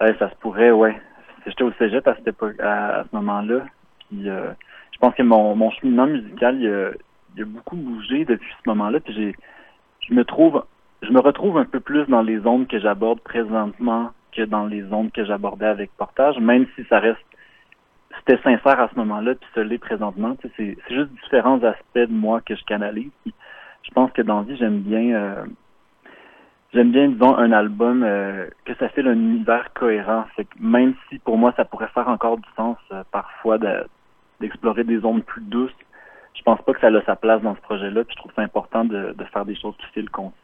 Ouais, 0.00 0.14
ça 0.18 0.30
se 0.30 0.36
pourrait, 0.36 0.70
ouais. 0.70 1.00
J'étais 1.46 1.64
au 1.64 1.72
cégep 1.72 2.06
à, 2.06 2.14
cette 2.14 2.60
à, 2.60 3.00
à 3.00 3.04
ce 3.04 3.08
moment-là. 3.16 3.64
Puis, 3.98 4.24
je 4.24 4.98
pense 5.00 5.14
que 5.14 5.22
mon, 5.22 5.56
mon 5.56 5.70
cheminement 5.72 6.06
musical, 6.06 6.60
il 6.60 6.68
a, 6.68 6.90
il 7.36 7.42
a 7.42 7.46
beaucoup 7.46 7.76
bougé 7.76 8.24
depuis 8.24 8.50
ce 8.62 8.68
moment-là. 8.70 9.00
Puis 9.00 9.14
j'ai, 9.14 9.34
je 10.08 10.14
me 10.14 10.24
trouve 10.24 10.64
je 11.02 11.10
me 11.10 11.20
retrouve 11.20 11.58
un 11.58 11.64
peu 11.64 11.80
plus 11.80 12.06
dans 12.06 12.22
les 12.22 12.38
zones 12.38 12.66
que 12.66 12.78
j'aborde 12.78 13.20
présentement 13.20 14.10
que 14.32 14.42
dans 14.42 14.66
les 14.66 14.82
zones 14.82 15.10
que 15.10 15.24
j'abordais 15.24 15.66
avec 15.66 15.90
Portage, 15.96 16.38
même 16.38 16.66
si 16.74 16.84
ça 16.88 16.98
reste 16.98 17.20
c'était 18.26 18.42
sincère 18.42 18.80
à 18.80 18.88
ce 18.88 18.96
moment-là, 18.96 19.34
puis 19.34 19.48
ça 19.54 19.62
l'est 19.62 19.78
présentement. 19.78 20.36
c'est, 20.56 20.76
juste 20.88 21.10
différents 21.22 21.62
aspects 21.62 21.98
de 21.98 22.12
moi 22.12 22.40
que 22.40 22.54
je 22.54 22.64
canalise. 22.64 23.10
je 23.26 23.90
pense 23.94 24.10
que 24.12 24.22
dans 24.22 24.42
vie, 24.42 24.56
j'aime 24.56 24.80
bien 24.80 25.14
euh, 25.14 25.44
j'aime 26.72 26.90
bien, 26.90 27.08
disons, 27.08 27.36
un 27.36 27.52
album 27.52 28.02
euh, 28.02 28.46
que 28.64 28.74
ça 28.76 28.88
fait 28.88 29.06
un 29.06 29.12
univers 29.12 29.72
cohérent. 29.74 30.24
Fait 30.36 30.44
que 30.44 30.54
même 30.58 30.94
si 31.08 31.18
pour 31.18 31.36
moi 31.36 31.52
ça 31.56 31.64
pourrait 31.64 31.88
faire 31.88 32.08
encore 32.08 32.38
du 32.38 32.48
sens 32.56 32.78
euh, 32.92 33.02
parfois 33.12 33.58
d'explorer 34.40 34.84
des 34.84 35.00
zones 35.00 35.22
plus 35.22 35.42
douces, 35.42 35.72
je 36.34 36.42
pense 36.42 36.60
pas 36.62 36.72
que 36.72 36.80
ça 36.80 36.88
a 36.88 37.02
sa 37.02 37.16
place 37.16 37.42
dans 37.42 37.54
ce 37.54 37.60
projet-là. 37.60 38.04
Puis 38.04 38.14
je 38.16 38.20
trouve 38.20 38.32
ça 38.34 38.42
important 38.42 38.84
de, 38.84 39.14
de 39.16 39.24
faire 39.24 39.44
des 39.44 39.54
choses 39.54 39.74
qui 39.76 40.00
le 40.00 40.10
concis. 40.10 40.34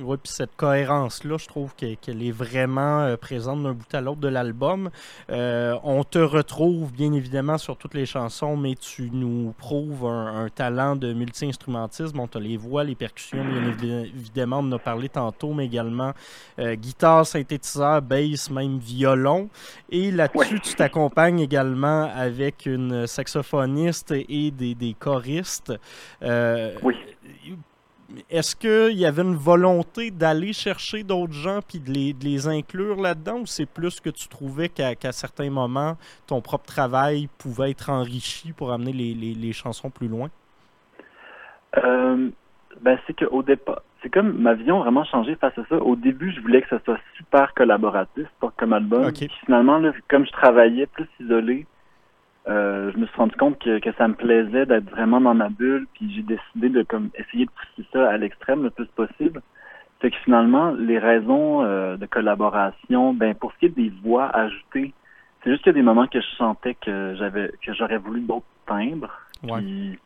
Oui, 0.00 0.16
puis 0.22 0.32
cette 0.32 0.54
cohérence-là, 0.56 1.38
je 1.38 1.46
trouve 1.46 1.74
qu'elle 1.74 2.22
est 2.22 2.30
vraiment 2.30 3.00
euh, 3.00 3.16
présente 3.16 3.62
d'un 3.62 3.72
bout 3.72 3.92
à 3.94 4.00
l'autre 4.00 4.20
de 4.20 4.28
l'album. 4.28 4.90
Euh, 5.30 5.76
on 5.82 6.04
te 6.04 6.18
retrouve 6.18 6.92
bien 6.92 7.12
évidemment 7.12 7.58
sur 7.58 7.76
toutes 7.76 7.94
les 7.94 8.06
chansons, 8.06 8.56
mais 8.56 8.74
tu 8.74 9.10
nous 9.12 9.54
prouves 9.58 10.06
un, 10.06 10.48
talent 10.54 10.94
de 10.94 11.12
multi-instrumentisme. 11.12 12.20
On 12.20 12.28
te 12.28 12.38
les 12.38 12.56
voix, 12.56 12.84
les 12.84 12.94
percussions, 12.94 13.44
bien 13.44 14.02
évidemment, 14.02 14.58
on 14.58 14.68
en 14.68 14.72
a 14.72 14.78
parlé 14.78 15.08
tantôt, 15.08 15.52
mais 15.52 15.66
également 15.66 16.12
euh, 16.58 16.74
guitare, 16.74 17.26
synthétiseur, 17.26 18.00
bass, 18.02 18.50
même 18.50 18.78
violon. 18.78 19.48
Et 19.90 20.10
là-dessus, 20.10 20.60
tu 20.60 20.74
t'accompagnes 20.74 21.40
également 21.40 22.10
avec 22.14 22.66
une 22.66 23.06
saxophoniste 23.06 24.12
et 24.12 24.50
des, 24.50 24.74
des 24.74 24.94
choristes. 24.94 25.72
oui 26.22 26.94
est-ce 28.30 28.56
qu'il 28.56 28.98
y 28.98 29.04
avait 29.04 29.22
une 29.22 29.36
volonté 29.36 30.10
d'aller 30.10 30.52
chercher 30.52 31.02
d'autres 31.02 31.32
gens 31.32 31.60
puis 31.66 31.78
de 31.78 31.90
les, 31.90 32.48
inclure 32.48 33.00
là-dedans 33.00 33.40
ou 33.40 33.46
c'est 33.46 33.66
plus 33.66 34.00
que 34.00 34.10
tu 34.10 34.28
trouvais 34.28 34.68
qu'à 34.68 35.12
certains 35.12 35.50
moments, 35.50 35.96
ton 36.26 36.40
propre 36.40 36.66
travail 36.66 37.28
pouvait 37.38 37.70
être 37.70 37.90
enrichi 37.90 38.52
pour 38.52 38.72
amener 38.72 38.92
les, 38.92 39.52
chansons 39.52 39.90
plus 39.90 40.08
loin? 40.08 40.28
Euh, 41.76 42.30
ben, 42.80 42.98
c'est 43.06 43.18
qu'au 43.18 43.42
départ, 43.42 43.82
c'est 44.02 44.10
comme 44.10 44.38
ma 44.38 44.54
vision 44.54 44.80
a 44.80 44.84
vraiment 44.84 45.04
changé 45.04 45.34
face 45.34 45.56
à 45.58 45.64
ça. 45.68 45.76
Au 45.76 45.96
début, 45.96 46.32
je 46.32 46.40
voulais 46.40 46.62
que 46.62 46.68
ça 46.68 46.80
soit 46.84 46.98
super 47.16 47.52
collaboratif 47.54 48.26
comme 48.56 48.72
album. 48.72 49.10
finalement, 49.44 49.82
comme 50.08 50.24
je 50.24 50.32
travaillais 50.32 50.86
plus 50.86 51.08
isolé, 51.20 51.66
euh, 52.48 52.90
je 52.92 52.98
me 52.98 53.06
suis 53.06 53.16
rendu 53.16 53.36
compte 53.36 53.58
que, 53.58 53.78
que 53.78 53.92
ça 53.92 54.08
me 54.08 54.14
plaisait 54.14 54.64
d'être 54.64 54.88
vraiment 54.90 55.20
dans 55.20 55.34
ma 55.34 55.50
bulle, 55.50 55.86
puis 55.94 56.10
j'ai 56.14 56.22
décidé 56.22 56.70
de 56.70 56.82
comme 56.82 57.10
essayer 57.14 57.44
de 57.44 57.50
pousser 57.50 57.88
ça 57.92 58.08
à 58.08 58.16
l'extrême 58.16 58.62
le 58.62 58.70
plus 58.70 58.86
possible. 58.86 59.42
Fait 60.00 60.10
que 60.10 60.16
finalement, 60.24 60.70
les 60.70 60.98
raisons 60.98 61.62
euh, 61.62 61.96
de 61.96 62.06
collaboration, 62.06 63.12
ben 63.12 63.34
pour 63.34 63.52
ce 63.52 63.58
qui 63.58 63.66
est 63.66 63.76
des 63.76 63.92
voix 64.02 64.28
ajoutées, 64.34 64.94
c'est 65.42 65.50
juste 65.50 65.62
qu'il 65.62 65.72
y 65.72 65.76
a 65.76 65.80
des 65.80 65.82
moments 65.82 66.06
que 66.06 66.20
je 66.20 66.36
sentais 66.36 66.74
que 66.74 67.14
j'avais 67.18 67.50
que 67.62 67.74
j'aurais 67.74 67.98
voulu 67.98 68.20
d'autres 68.20 68.46
timbres. 68.66 69.12
Puis 69.42 69.98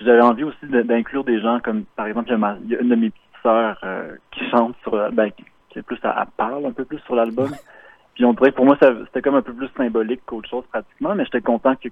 j'avais 0.00 0.20
envie 0.20 0.44
aussi 0.44 0.66
d'inclure 0.66 1.24
des 1.24 1.40
gens 1.40 1.58
comme 1.60 1.84
par 1.96 2.06
exemple 2.06 2.28
il 2.64 2.70
y 2.70 2.76
a, 2.76 2.80
une 2.80 2.88
de 2.88 2.94
mes 2.94 3.10
petites 3.10 3.42
sœurs 3.42 3.78
euh, 3.82 4.14
qui 4.30 4.48
chante 4.50 4.76
sur 4.82 4.92
ben 5.12 5.30
qui 5.70 5.78
est 5.78 5.82
plus 5.82 5.98
à, 6.04 6.26
parle 6.36 6.66
un 6.66 6.72
peu 6.72 6.84
plus 6.84 7.00
sur 7.00 7.16
l'album. 7.16 7.50
Puis 8.14 8.24
on 8.24 8.32
dirait 8.32 8.52
pour 8.52 8.64
moi, 8.64 8.76
c'était 8.80 9.22
comme 9.22 9.34
un 9.34 9.42
peu 9.42 9.52
plus 9.52 9.68
symbolique 9.76 10.20
qu'autre 10.26 10.48
chose 10.48 10.64
pratiquement, 10.70 11.14
mais 11.14 11.24
j'étais 11.24 11.40
content 11.40 11.74
que 11.76 11.88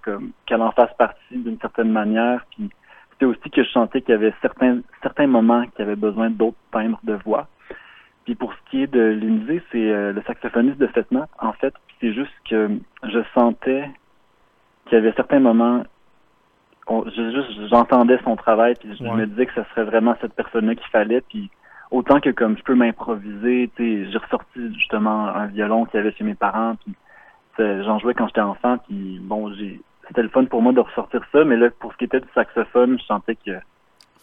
qu'elle 0.47 0.63
en 0.63 0.71
fasse 0.73 0.95
partie 0.97 1.37
d'une 1.37 1.59
certaine 1.59 1.91
manière. 1.91 2.45
Puis 2.51 2.71
c'était 3.13 3.27
aussi 3.27 3.51
que 3.51 3.65
je 3.65 3.71
sentais 3.71 4.03
qu'il 4.03 4.13
y 4.13 4.19
avait 4.19 4.35
certains 4.41 4.81
certains 5.03 5.27
moments 5.27 5.65
qui 5.75 5.83
avaient 5.83 5.97
besoin 5.97 6.31
d'autres 6.31 6.57
timbres 6.71 7.01
de 7.03 7.15
voix. 7.15 7.49
Puis 8.25 8.35
pour 8.35 8.53
ce 8.53 8.71
qui 8.71 8.83
est 8.83 8.87
de 8.87 9.01
l'Unité, 9.01 9.63
c'est 9.73 9.91
euh, 9.91 10.13
le 10.13 10.23
saxophoniste 10.23 10.79
de 10.79 10.87
Fetna, 10.87 11.29
en 11.41 11.53
fait. 11.53 11.75
C'est 12.01 12.13
juste 12.13 12.33
que 12.49 12.71
je 13.05 13.19
sentais 13.35 13.91
qu'il 14.87 14.99
y 14.99 15.01
avait 15.01 15.13
certains 15.13 15.41
moments, 15.41 15.83
j'entendais 16.89 18.19
son 18.25 18.37
travail, 18.37 18.75
puis 18.79 18.97
je 18.97 19.03
me 19.03 19.27
disais 19.27 19.47
que 19.47 19.55
ce 19.55 19.63
serait 19.71 19.85
vraiment 19.85 20.17
cette 20.21 20.35
personne-là 20.35 20.75
qu'il 20.75 20.91
fallait. 20.91 21.21
Puis 21.23 21.51
autant 21.93 22.21
que 22.21 22.31
comme 22.31 22.57
je 22.57 22.63
peux 22.65 22.75
m'improviser, 22.75 23.71
tu 23.77 24.05
sais, 24.05 24.11
j'ai 24.11 24.19
ressorti 24.19 24.75
justement 24.75 25.29
un 25.29 25.47
violon 25.47 25.85
qu'il 25.85 25.99
y 25.99 26.01
avait 26.01 26.13
chez 26.13 26.25
mes 26.25 26.35
parents, 26.35 26.75
puis 26.77 26.95
j'en 27.59 27.99
jouais 27.99 28.15
quand 28.15 28.27
j'étais 28.27 28.41
enfant, 28.41 28.79
puis 28.79 29.21
bon, 29.23 29.53
j'ai 29.55 29.81
c'était 30.09 30.23
le 30.23 30.31
fun 30.31 30.45
pour 30.47 30.63
moi 30.63 30.73
de 30.73 30.81
ressortir 30.81 31.23
ça, 31.31 31.45
mais 31.45 31.57
là, 31.57 31.71
pour 31.79 31.93
ce 31.93 31.99
qui 31.99 32.05
était 32.05 32.21
du 32.21 32.29
saxophone, 32.35 32.99
je 32.99 33.05
sentais 33.05 33.37
que 33.37 33.53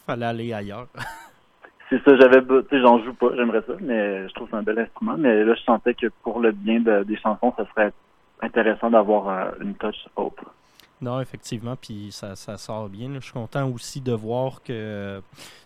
fallait 0.05 0.25
aller 0.25 0.53
ailleurs. 0.53 0.87
c'est 1.89 2.03
ça, 2.03 2.17
j'avais, 2.17 2.41
tu 2.41 2.69
sais, 2.69 2.81
j'en 2.81 2.99
joue 3.03 3.13
pas, 3.13 3.29
j'aimerais 3.35 3.63
ça, 3.65 3.73
mais 3.79 4.27
je 4.27 4.33
trouve 4.33 4.47
c'est 4.49 4.57
un 4.57 4.63
bel 4.63 4.79
instrument, 4.79 5.15
mais 5.17 5.43
là, 5.43 5.53
je 5.55 5.61
sentais 5.61 5.93
que 5.93 6.07
pour 6.23 6.39
le 6.39 6.51
bien 6.51 6.79
des 6.79 7.17
chansons, 7.17 7.53
ça 7.55 7.65
serait 7.73 7.93
intéressant 8.41 8.89
d'avoir 8.89 9.29
euh, 9.29 9.51
une 9.61 9.75
touch 9.75 10.07
autre. 10.15 10.43
Non, 11.01 11.21
effectivement, 11.21 11.77
puis 11.77 12.09
ça, 12.11 12.35
ça 12.35 12.57
sort 12.57 12.89
bien. 12.89 13.09
Je 13.15 13.19
suis 13.21 13.31
content 13.31 13.69
aussi 13.69 14.01
de 14.01 14.11
voir 14.11 14.61
que 14.61 15.21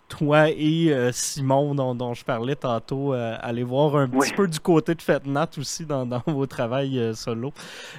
toi 0.08 0.50
et 0.50 0.92
euh, 0.92 1.10
Simon, 1.12 1.74
dont, 1.74 2.14
je 2.14 2.24
parlais 2.24 2.54
tantôt, 2.54 3.14
euh, 3.14 3.36
allez 3.40 3.64
voir 3.64 3.96
un 3.96 4.08
petit 4.08 4.32
peu 4.32 4.46
du 4.46 4.60
côté 4.60 4.94
de 4.94 5.02
Fetnat 5.02 5.48
aussi 5.58 5.86
dans, 5.86 6.06
vos 6.26 6.46
travails 6.46 6.98
euh, 6.98 7.14
solo. 7.14 7.52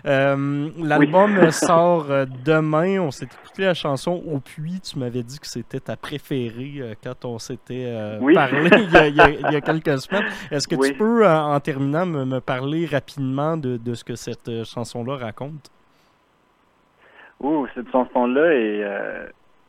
L'album 0.06 1.52
sort 1.52 2.08
demain. 2.45 3.02
On 3.02 3.12
s'est 3.12 3.26
écouté 3.26 3.63
la 3.63 3.74
chanson 3.74 4.24
Au 4.32 4.39
Puits. 4.39 4.80
Tu 4.82 5.00
m'avais 5.00 5.24
dit 5.24 5.39
que 5.39 5.48
c'était 5.48 5.80
ta 5.80 5.98
préférée 5.98 6.98
quand 7.04 7.26
on 7.26 7.39
s'était 7.39 8.17
parlé 8.34 8.69
il 8.71 9.15
y, 9.15 9.56
a, 9.56 9.62
quelques 9.62 10.00
semaines. 10.00 10.26
Est-ce 10.52 10.67
que 10.67 10.76
tu 10.76 10.93
peux, 10.93 11.28
en 11.28 11.60
terminant, 11.60 12.06
me, 12.06 12.39
parler 12.39 12.86
rapidement 12.86 13.58
de, 13.58 13.78
de 13.78 13.93
ce 13.93 14.04
que 14.04 14.15
cette 14.15 14.63
chanson-là 14.63 15.17
raconte? 15.17 15.71
Ouh, 17.41 17.67
cette 17.76 17.91
chanson-là 17.91 18.54
est, 18.54 18.84
euh, 18.84 19.28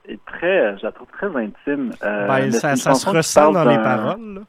est 0.08 0.24
très, 0.24 0.78
je 0.78 0.84
la 0.84 0.92
trouve 0.92 1.08
très 1.08 1.34
intime. 1.36 1.92
Euh, 2.02 2.26
ben, 2.26 2.50
ça, 2.52 2.76
ça 2.76 2.94
se 2.94 3.08
ressent 3.08 3.52
dans 3.52 3.64
les 3.64 3.76
paroles. 3.76 4.44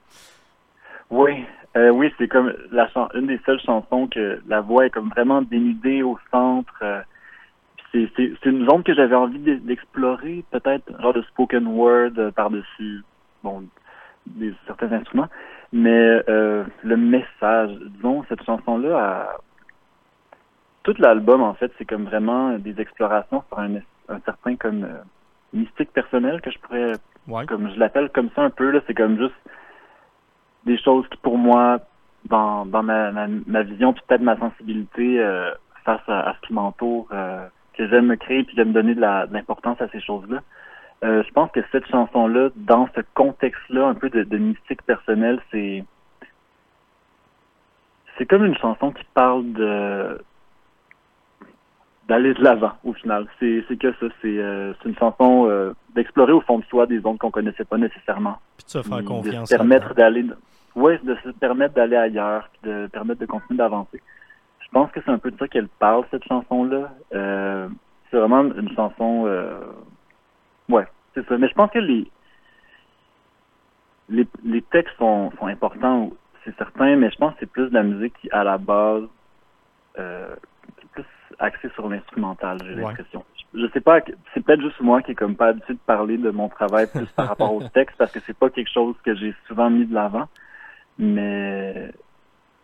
Oui, 1.10 1.46
euh, 1.78 1.90
oui, 1.90 2.14
c'est 2.18 2.28
comme 2.28 2.54
la 2.72 2.90
une 3.14 3.28
des 3.28 3.40
seules 3.46 3.60
chansons 3.62 4.08
que 4.08 4.42
la 4.48 4.62
voix 4.62 4.86
est 4.86 4.90
comme 4.90 5.10
vraiment 5.10 5.42
dénudée 5.42 6.04
au 6.04 6.18
centre. 6.32 6.74
Euh, 6.82 7.02
c'est 7.94 8.46
une 8.46 8.66
zone 8.70 8.84
que 8.84 8.94
j'avais 8.94 9.16
envie 9.16 9.40
d'explorer, 9.40 10.44
peut-être 10.52 10.84
genre 11.02 11.14
de 11.14 11.22
spoken 11.24 11.68
word 11.68 12.12
euh, 12.18 12.32
par-dessus, 12.32 13.04
bon, 13.44 13.64
des, 14.26 14.54
certains 14.66 14.92
instruments. 14.92 15.30
Mais 15.72 16.22
euh, 16.30 16.64
le 16.84 16.98
message, 16.98 17.72
disons, 17.96 18.24
cette 18.30 18.44
chanson-là 18.44 18.98
a 18.98 19.38
tout 20.88 20.96
l'album, 21.00 21.42
en 21.42 21.54
fait, 21.54 21.70
c'est 21.78 21.84
comme 21.84 22.06
vraiment 22.06 22.58
des 22.58 22.80
explorations 22.80 23.44
sur 23.50 23.60
un, 23.60 23.72
certain 24.24 24.56
comme 24.56 24.86
euh, 24.86 25.04
mystique 25.52 25.92
personnel 25.92 26.40
que 26.40 26.50
je 26.50 26.58
pourrais 26.60 26.94
Comme 27.46 27.70
je 27.74 27.78
l'appelle 27.78 28.10
comme 28.10 28.30
ça 28.34 28.44
un 28.44 28.50
peu, 28.50 28.72
là, 28.72 28.80
c'est 28.88 28.94
comme 28.94 29.18
juste 29.18 29.36
des 30.66 30.78
choses 30.78 31.06
qui 31.10 31.18
pour 31.18 31.38
moi, 31.38 31.80
dans, 32.24 32.66
dans 32.66 32.84
ma, 32.84 33.12
ma, 33.12 33.64
vision, 33.64 33.92
peut-être 33.92 34.22
ma 34.22 34.38
sensibilité 34.38 35.20
euh, 35.20 35.52
face 35.84 36.08
à, 36.08 36.34
ce 36.40 36.48
qui 36.48 36.54
m'entoure, 36.54 37.10
euh, 37.12 37.46
que 37.74 37.86
j'aime 37.90 38.06
me 38.06 38.16
créer 38.16 38.46
puis 38.46 38.56
j'aime 38.56 38.72
donner 38.72 38.96
de 38.96 39.02
l'importance 39.02 39.82
à 39.82 39.90
ces 39.90 40.00
choses-là. 40.00 40.42
Je 41.04 41.32
pense 41.34 41.52
que 41.52 41.60
cette 41.74 41.88
chanson-là, 41.88 42.50
dans 42.56 42.88
ce 42.96 43.02
contexte-là, 43.14 43.88
un 43.88 43.94
peu 43.94 44.10
de, 44.10 44.24
de 44.24 44.38
mystique 44.38 44.82
personnelle, 44.84 45.42
c'est 45.52 45.84
c'est 48.18 48.26
comme 48.26 48.46
une 48.46 48.58
chanson 48.58 48.92
qui 48.92 49.04
parle 49.14 49.52
de 49.52 50.18
d'aller 52.08 52.34
de 52.34 52.44
l'avant 52.44 52.74
au 52.84 52.94
final. 52.94 53.28
C'est 53.40 53.64
que 53.78 53.92
ça, 53.94 54.08
c'est 54.22 54.38
euh, 54.40 54.74
une 54.86 54.96
chanson 54.96 55.48
euh, 55.48 55.74
d'explorer 55.94 56.32
au 56.32 56.42
fond 56.42 56.60
de 56.60 56.66
soi 56.66 56.86
des 56.86 57.00
zones 57.00 57.18
qu'on 57.18 57.32
connaissait 57.32 57.66
pas 57.66 57.78
nécessairement. 57.78 58.38
Puis 58.58 58.66
de 58.66 58.70
se 58.72 58.82
faire 58.82 59.04
confiance. 59.04 59.50
De 59.50 59.54
se 59.54 59.56
permettre 59.56 59.94
d'aller 59.94 60.26
ouais, 60.76 61.00
de 61.04 61.16
se 61.24 61.30
permettre 61.30 61.74
d'aller 61.74 61.98
ailleurs, 61.98 62.50
puis 62.54 62.72
de 62.72 62.88
permettre 62.88 63.20
de 63.20 63.26
continuer 63.26 63.58
d'avancer. 63.58 64.02
Je 64.60 64.68
pense 64.72 64.92
que 64.92 65.00
c'est 65.04 65.12
un 65.12 65.18
peu 65.18 65.32
de 65.32 65.38
ça 65.38 65.48
qu'elle 65.48 65.68
parle 65.68 66.06
cette 66.12 66.24
chanson 66.26 66.64
là. 66.64 66.92
Euh, 67.14 67.68
c'est 68.10 68.18
vraiment 68.18 68.44
une 68.44 68.74
chanson 68.76 69.26
euh, 69.26 69.60
ouais, 70.70 70.88
c'est 71.14 71.28
ça. 71.28 71.38
Mais 71.38 71.50
je 71.50 71.54
pense 71.54 71.72
que 71.72 71.80
les 71.80 72.10
les, 74.10 74.26
les 74.46 74.62
textes 74.62 74.96
sont, 74.98 75.32
sont 75.38 75.48
importants, 75.48 76.12
c'est 76.46 76.56
certain, 76.58 76.96
mais 76.96 77.12
je 77.12 77.18
pense 77.18 77.34
que 77.34 77.40
c'est 77.42 77.52
plus 77.52 77.70
de 77.70 77.74
la 77.74 77.84
musique 77.84 78.14
qui, 78.22 78.30
à 78.32 78.46
la 78.46 78.58
base, 78.58 79.04
euh, 80.00 80.34
axé 81.40 81.70
sur 81.76 81.90
l'instrumental, 81.90 82.60
j'ai 82.64 82.76
l'impression. 82.76 83.24
Je 83.54 83.68
sais 83.74 83.82
pas, 83.82 84.00
c'est 84.34 84.44
peut-être 84.44 84.62
juste 84.62 84.80
moi 84.82 85.02
qui 85.02 85.12
est 85.12 85.16
comme 85.16 85.36
pas 85.36 85.48
habitué 85.48 85.74
de 85.74 85.80
parler 85.86 86.18
de 86.18 86.30
mon 86.32 86.50
travail 86.50 86.88
plus 86.88 87.08
par 87.16 87.30
rapport 87.30 87.54
au 87.54 87.64
texte 87.74 87.98
parce 87.98 88.12
que 88.12 88.20
c'est 88.26 88.38
pas 88.38 88.50
quelque 88.50 88.72
chose 88.72 88.96
que 89.04 89.16
j'ai 89.16 89.34
souvent 89.48 89.70
mis 89.70 89.86
de 89.86 89.94
l'avant. 89.94 90.28
Mais 91.00 91.92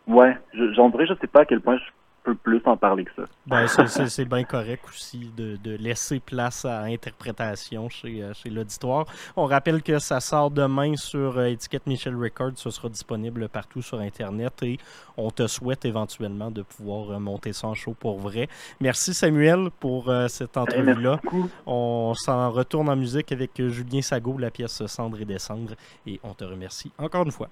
ouais, 0.07 0.37
j'en 0.53 0.89
dirais, 0.89 1.05
je 1.05 1.13
sais 1.15 1.27
pas 1.27 1.41
à 1.41 1.45
quel 1.45 1.61
point 1.61 1.77
je 1.77 1.83
peux 2.23 2.35
plus 2.35 2.61
en 2.65 2.77
parler 2.77 3.05
que 3.05 3.11
ça. 3.15 3.23
Ben, 3.45 3.67
c'est 3.67 4.25
bien 4.25 4.43
correct 4.43 4.83
aussi 4.87 5.31
de, 5.35 5.57
de, 5.57 5.75
laisser 5.75 6.19
place 6.19 6.65
à 6.65 6.83
interprétation 6.83 7.89
chez, 7.89 8.23
euh, 8.23 8.33
chez 8.33 8.49
l'auditoire. 8.49 9.05
On 9.35 9.45
rappelle 9.45 9.83
que 9.83 9.99
ça 9.99 10.19
sort 10.19 10.49
demain 10.49 10.95
sur 10.95 11.37
euh, 11.37 11.45
étiquette 11.45 11.85
Michel 11.85 12.15
Records. 12.15 12.53
Ce 12.55 12.69
sera 12.69 12.89
disponible 12.89 13.49
partout 13.49 13.81
sur 13.81 13.99
Internet 13.99 14.63
et 14.63 14.77
on 15.17 15.29
te 15.31 15.47
souhaite 15.47 15.85
éventuellement 15.85 16.49
de 16.49 16.61
pouvoir 16.61 17.11
euh, 17.11 17.19
monter 17.19 17.53
ça 17.53 17.73
show 17.73 17.93
pour 17.93 18.19
vrai. 18.19 18.47
Merci 18.79 19.13
Samuel 19.13 19.69
pour 19.79 20.11
cette 20.27 20.57
entrevue-là. 20.57 21.19
On 21.65 22.13
s'en 22.13 22.51
retourne 22.51 22.89
en 22.89 22.95
musique 22.95 23.31
avec 23.31 23.51
Julien 23.69 24.01
Sago, 24.01 24.37
la 24.37 24.51
pièce 24.51 24.85
Cendre 24.85 25.19
et 25.21 25.25
Descendre. 25.25 25.73
Et 26.05 26.19
on 26.23 26.33
te 26.33 26.43
remercie 26.43 26.91
encore 26.97 27.25
une 27.25 27.31
fois. 27.31 27.49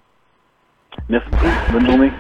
Merci 1.10 1.30
Bonne 1.72 1.86
journée. 1.86 2.12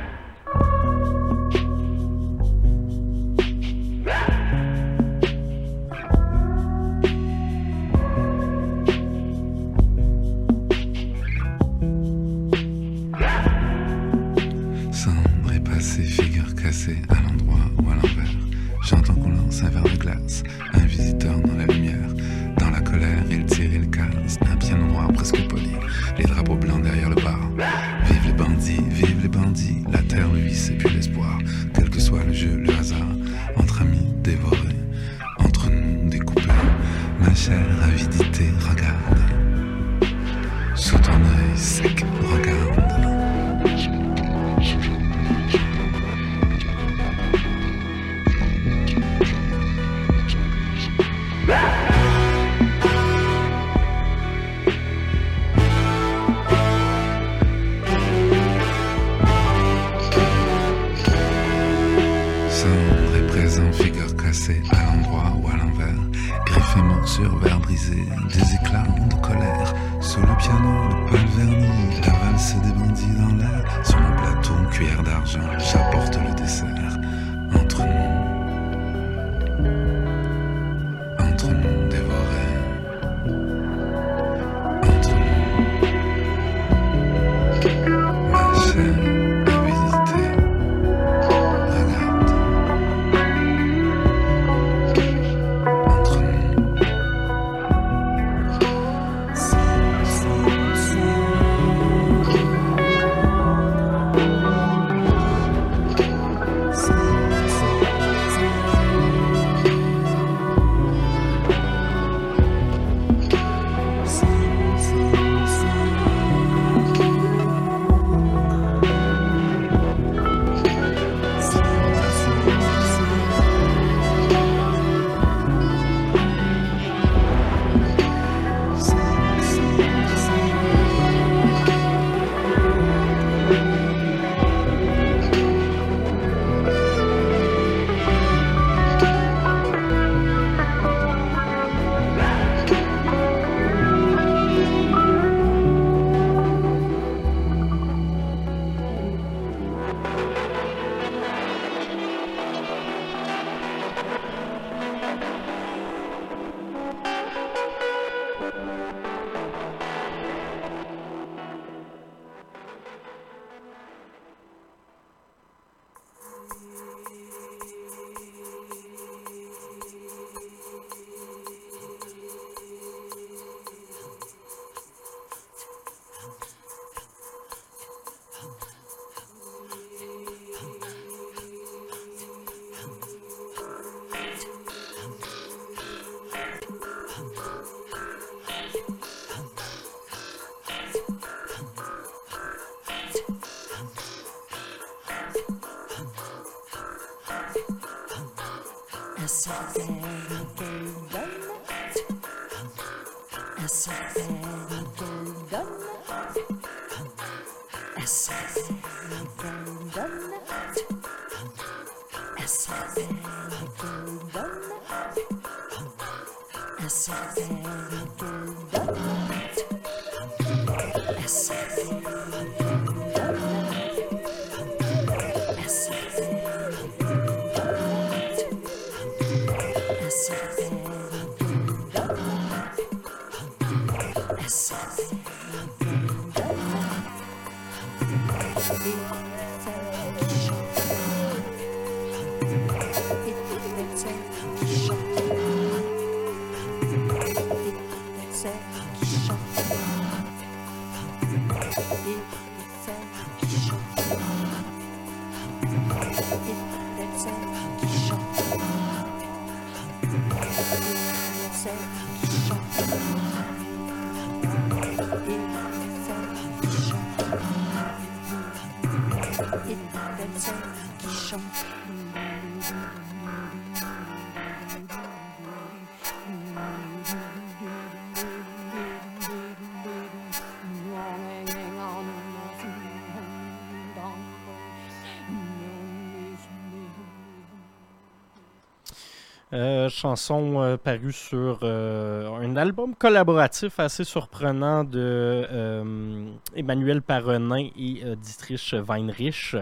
Chanson 290.01 290.61
euh, 290.61 290.77
parue 290.77 291.11
sur 291.11 291.59
euh, 291.61 292.27
un 292.41 292.55
album 292.55 292.95
collaboratif 292.95 293.79
assez 293.79 294.03
surprenant 294.03 294.83
de 294.83 294.97
euh, 294.97 296.31
Emmanuel 296.55 297.03
Paronin 297.03 297.67
et 297.77 298.01
Dietrich 298.19 298.73
Weinrich. 298.87 299.55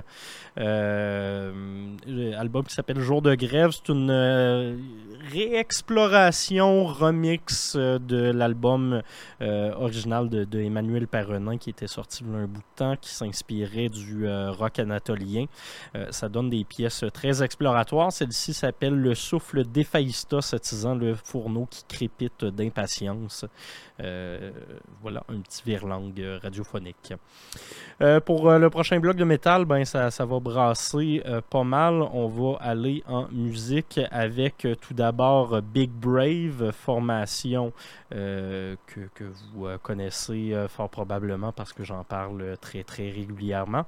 Album 0.57 2.63
qui 2.65 2.73
s'appelle 2.73 2.99
Jour 2.99 3.21
de 3.21 3.35
grève. 3.35 3.71
C'est 3.71 3.91
une 3.91 4.79
réexploration, 5.29 6.85
remix 6.85 7.75
euh, 7.75 7.99
de 7.99 8.31
l'album 8.31 9.01
euh, 9.41 9.73
original 9.75 10.29
de, 10.29 10.59
Emmanuel 10.59 11.07
Paronin 11.07 11.57
qui 11.57 11.69
était 11.69 11.87
sorti 11.87 12.23
il 12.25 12.31
y 12.31 12.35
a 12.35 12.39
un 12.39 12.47
bout 12.47 12.59
de 12.59 12.75
temps, 12.75 12.95
qui 12.95 13.09
s'inspirait 13.09 13.89
du 13.89 14.27
euh, 14.27 14.51
rock 14.51 14.79
anatolien. 14.79 15.45
Ça 16.11 16.29
donne 16.29 16.49
des 16.49 16.63
pièces 16.63 17.03
très 17.13 17.43
exploratoires. 17.43 18.11
Celle-ci 18.11 18.53
s'appelle 18.53 18.93
Le 18.93 19.15
souffle 19.15 19.63
d'Éphaïsta, 19.63 20.41
satisant 20.41 20.95
le 20.95 21.15
fourneau 21.15 21.67
qui 21.69 21.83
crépite 21.87 22.45
d'impatience. 22.45 23.45
Euh, 24.01 24.51
voilà, 25.01 25.23
un 25.29 25.39
petit 25.39 25.61
virlangue 25.65 26.23
radiophonique. 26.41 27.13
Euh, 28.01 28.19
pour 28.19 28.49
euh, 28.49 28.57
le 28.57 28.69
prochain 28.69 28.99
bloc 28.99 29.17
de 29.17 29.23
métal, 29.23 29.65
ben, 29.65 29.83
ça, 29.83 30.09
va 30.09 30.39
brasser 30.39 31.21
pas 31.49 31.63
mal. 31.63 32.01
On 32.13 32.27
va 32.27 32.57
aller 32.59 33.03
en 33.07 33.27
musique 33.31 33.99
avec 34.11 34.67
tout 34.81 34.93
d'abord 34.93 35.61
Big 35.61 35.89
Brave, 35.89 36.71
formation 36.71 37.73
que, 38.11 38.75
que 38.87 39.23
vous 39.23 39.67
connaissez 39.81 40.55
fort 40.67 40.89
probablement 40.89 41.51
parce 41.51 41.73
que 41.73 41.83
j'en 41.83 42.03
parle 42.03 42.57
très 42.59 42.83
très 42.83 43.09
régulièrement. 43.09 43.85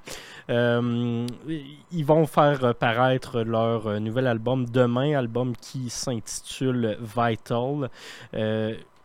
Ils 0.50 2.06
vont 2.06 2.26
faire 2.26 2.76
paraître 2.76 3.42
leur 3.42 4.00
nouvel 4.00 4.28
album 4.28 4.66
demain, 4.66 5.18
album 5.18 5.56
qui 5.56 5.90
s'intitule 5.90 6.98
Vital. 7.02 7.90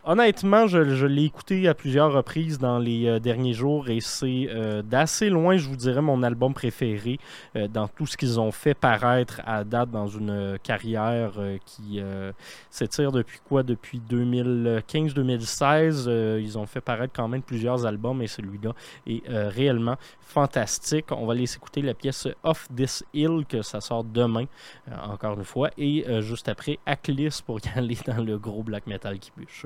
Honnêtement, 0.09 0.67
je, 0.67 1.05
l'ai 1.05 1.25
écouté 1.25 1.67
à 1.67 1.73
plusieurs 1.73 2.13
reprises 2.13 2.59
dans 2.59 2.79
les 2.79 3.07
euh, 3.07 3.19
derniers 3.19 3.51
jours 3.51 3.89
et 3.89 3.99
c'est 3.99 4.47
euh, 4.49 4.81
d'assez 4.81 5.29
loin, 5.29 5.57
je 5.57 5.67
vous 5.67 5.75
dirais, 5.75 6.01
mon 6.01 6.23
album 6.23 6.53
préféré 6.53 7.19
euh, 7.57 7.67
dans 7.67 7.89
tout 7.89 8.05
ce 8.05 8.15
qu'ils 8.15 8.39
ont 8.39 8.53
fait 8.53 8.73
paraître 8.73 9.41
à 9.45 9.65
date 9.65 9.91
dans 9.91 10.07
une 10.07 10.57
carrière 10.63 11.33
qui 11.65 11.99
s'étire 12.69 13.11
depuis 13.11 13.39
quoi? 13.49 13.63
Depuis 13.63 13.99
2015-2016. 14.09 16.05
euh, 16.07 16.39
ils 16.41 16.57
ont 16.57 16.65
fait 16.65 16.79
paraître 16.79 17.11
quand 17.13 17.27
même 17.27 17.41
plusieurs 17.41 17.85
albums 17.85 18.21
et 18.21 18.27
celui-là 18.27 18.71
est 19.07 19.27
réellement 19.27 19.97
fantastique. 20.21 21.11
On 21.11 21.25
va 21.25 21.33
aller 21.33 21.53
écouter 21.53 21.81
la 21.81 21.93
pièce 21.93 22.29
Off 22.43 22.69
This 22.73 23.03
Hill 23.13 23.43
que 23.45 23.61
ça 23.61 23.81
sort 23.81 24.05
demain, 24.05 24.45
encore 25.03 25.37
une 25.37 25.43
fois, 25.43 25.69
et 25.77 26.05
juste 26.21 26.47
après 26.47 26.79
Acclis 26.85 27.41
pour 27.45 27.59
y 27.59 27.67
aller 27.77 27.97
dans 28.05 28.23
le 28.23 28.37
gros 28.37 28.63
black 28.63 28.87
metal 28.87 29.19
qui 29.19 29.33
bûche. 29.35 29.65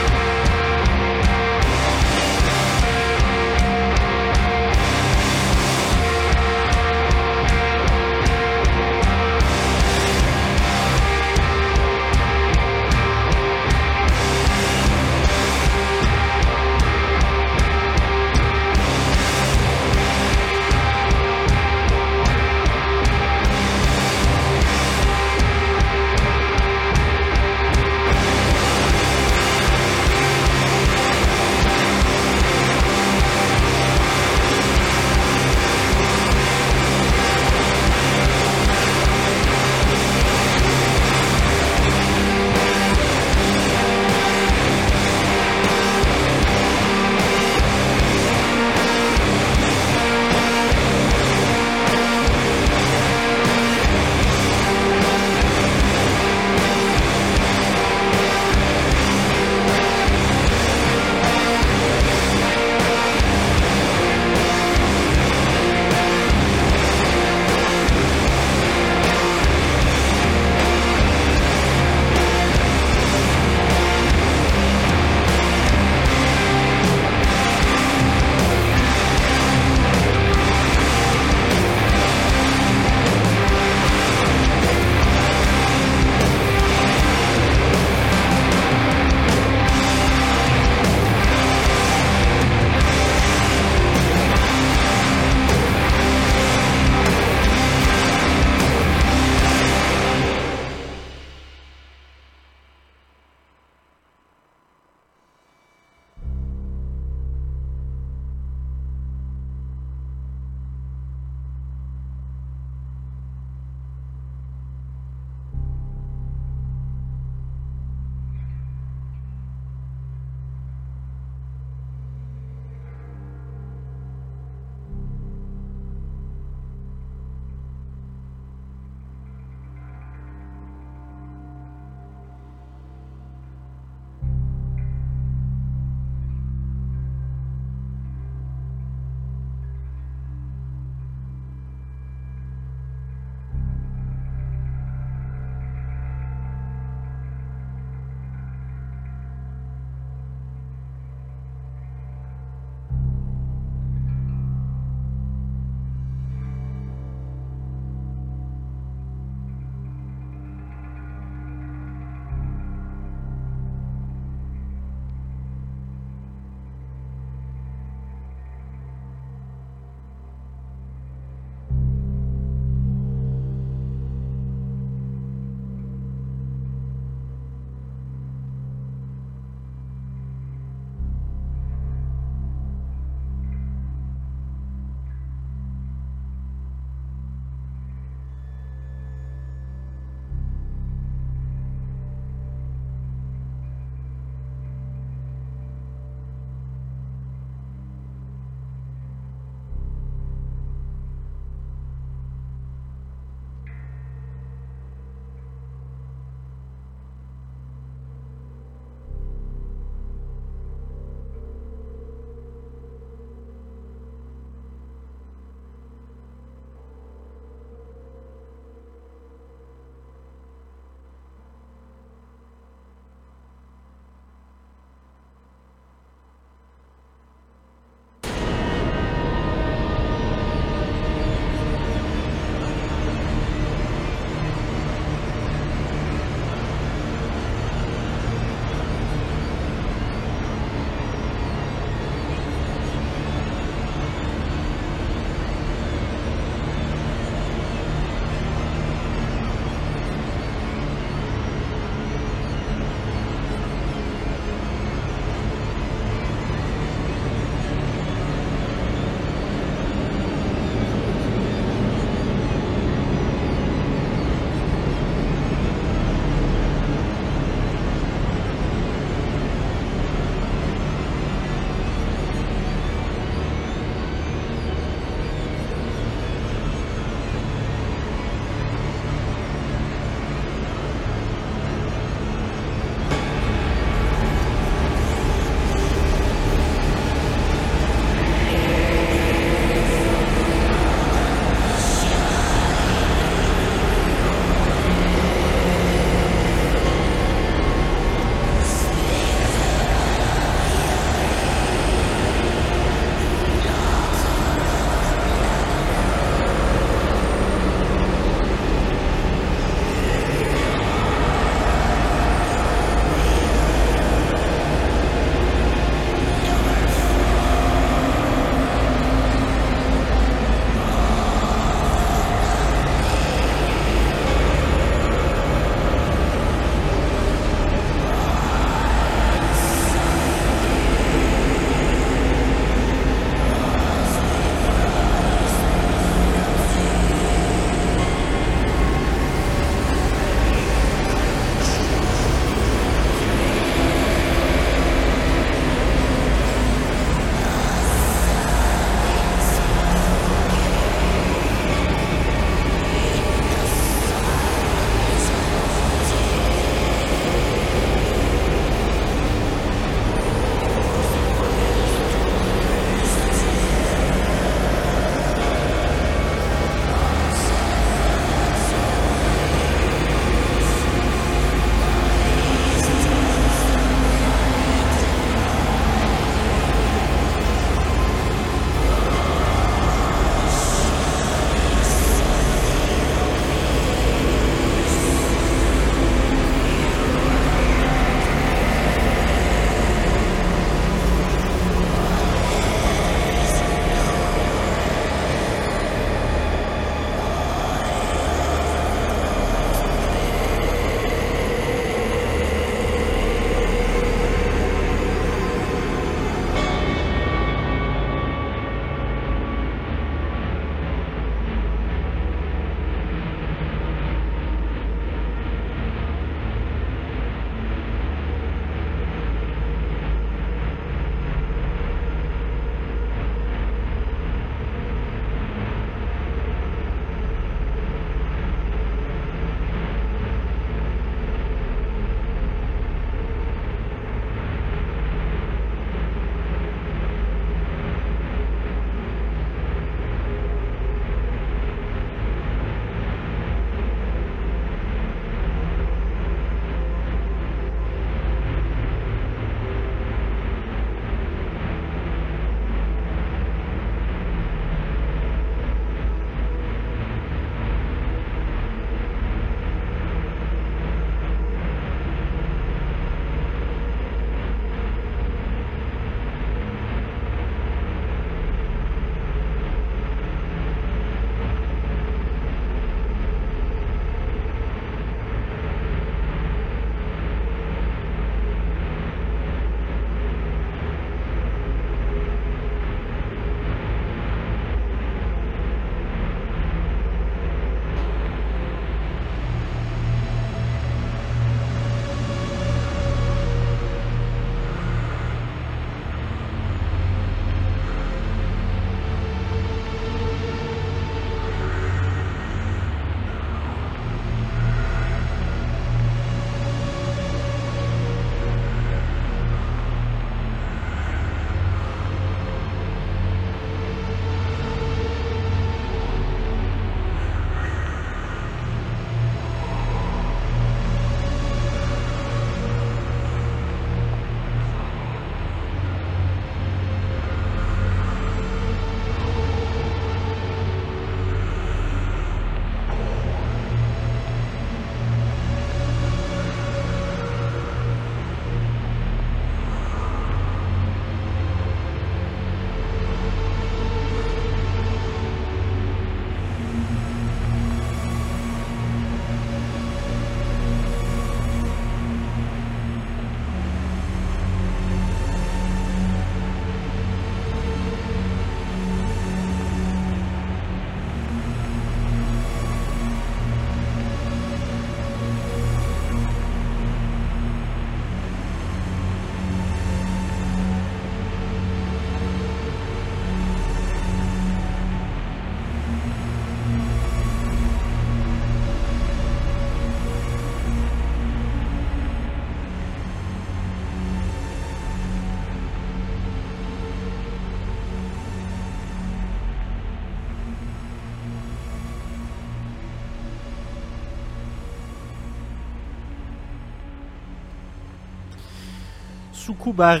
Sukubare 599.46 600.00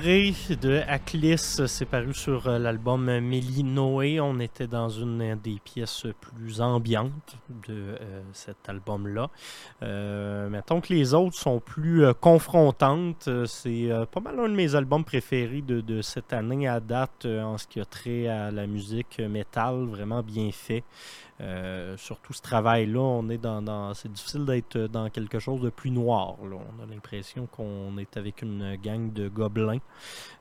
de 0.60 0.82
Aklis, 0.88 1.60
c'est 1.68 1.84
paru 1.84 2.12
sur 2.12 2.48
euh, 2.48 2.58
l'album 2.58 3.04
Mélie 3.20 3.62
Noé. 3.62 4.18
On 4.20 4.40
était 4.40 4.66
dans 4.66 4.88
une 4.88 5.36
des 5.36 5.60
pièces 5.62 6.08
plus 6.20 6.60
ambiantes 6.60 7.36
de 7.68 7.96
euh, 8.00 8.22
cet 8.32 8.68
album-là. 8.68 9.30
Euh, 9.84 10.48
mettons 10.48 10.80
que 10.80 10.92
les 10.92 11.14
autres 11.14 11.36
sont 11.36 11.60
plus 11.60 12.12
confrontantes. 12.14 13.28
C'est 13.46 13.88
pas 14.10 14.18
mal 14.18 14.40
un 14.40 14.48
de 14.48 14.54
mes 14.54 14.74
albums 14.74 15.04
préférés 15.04 15.62
de, 15.62 15.80
de 15.80 16.02
cette 16.02 16.32
année 16.32 16.66
à 16.66 16.80
date 16.80 17.24
en 17.26 17.56
ce 17.56 17.68
qui 17.68 17.78
a 17.78 17.84
trait 17.84 18.26
à 18.26 18.50
la 18.50 18.66
musique 18.66 19.20
métal, 19.20 19.84
vraiment 19.84 20.24
bien 20.24 20.50
fait. 20.50 20.82
Euh, 21.40 21.96
surtout 21.96 22.32
ce 22.32 22.42
travail-là, 22.42 23.00
on 23.00 23.28
est 23.28 23.38
dans, 23.38 23.92
c'est 23.94 24.10
difficile 24.10 24.44
d'être 24.44 24.78
dans 24.78 25.10
quelque 25.10 25.38
chose 25.38 25.60
de 25.60 25.70
plus 25.70 25.90
noir. 25.90 26.36
On 26.40 26.82
a 26.82 26.86
l'impression 26.88 27.46
qu'on 27.46 27.96
est 27.98 28.16
avec 28.16 28.42
une 28.42 28.76
gang 28.76 29.12
de 29.12 29.28
gobelins 29.28 29.80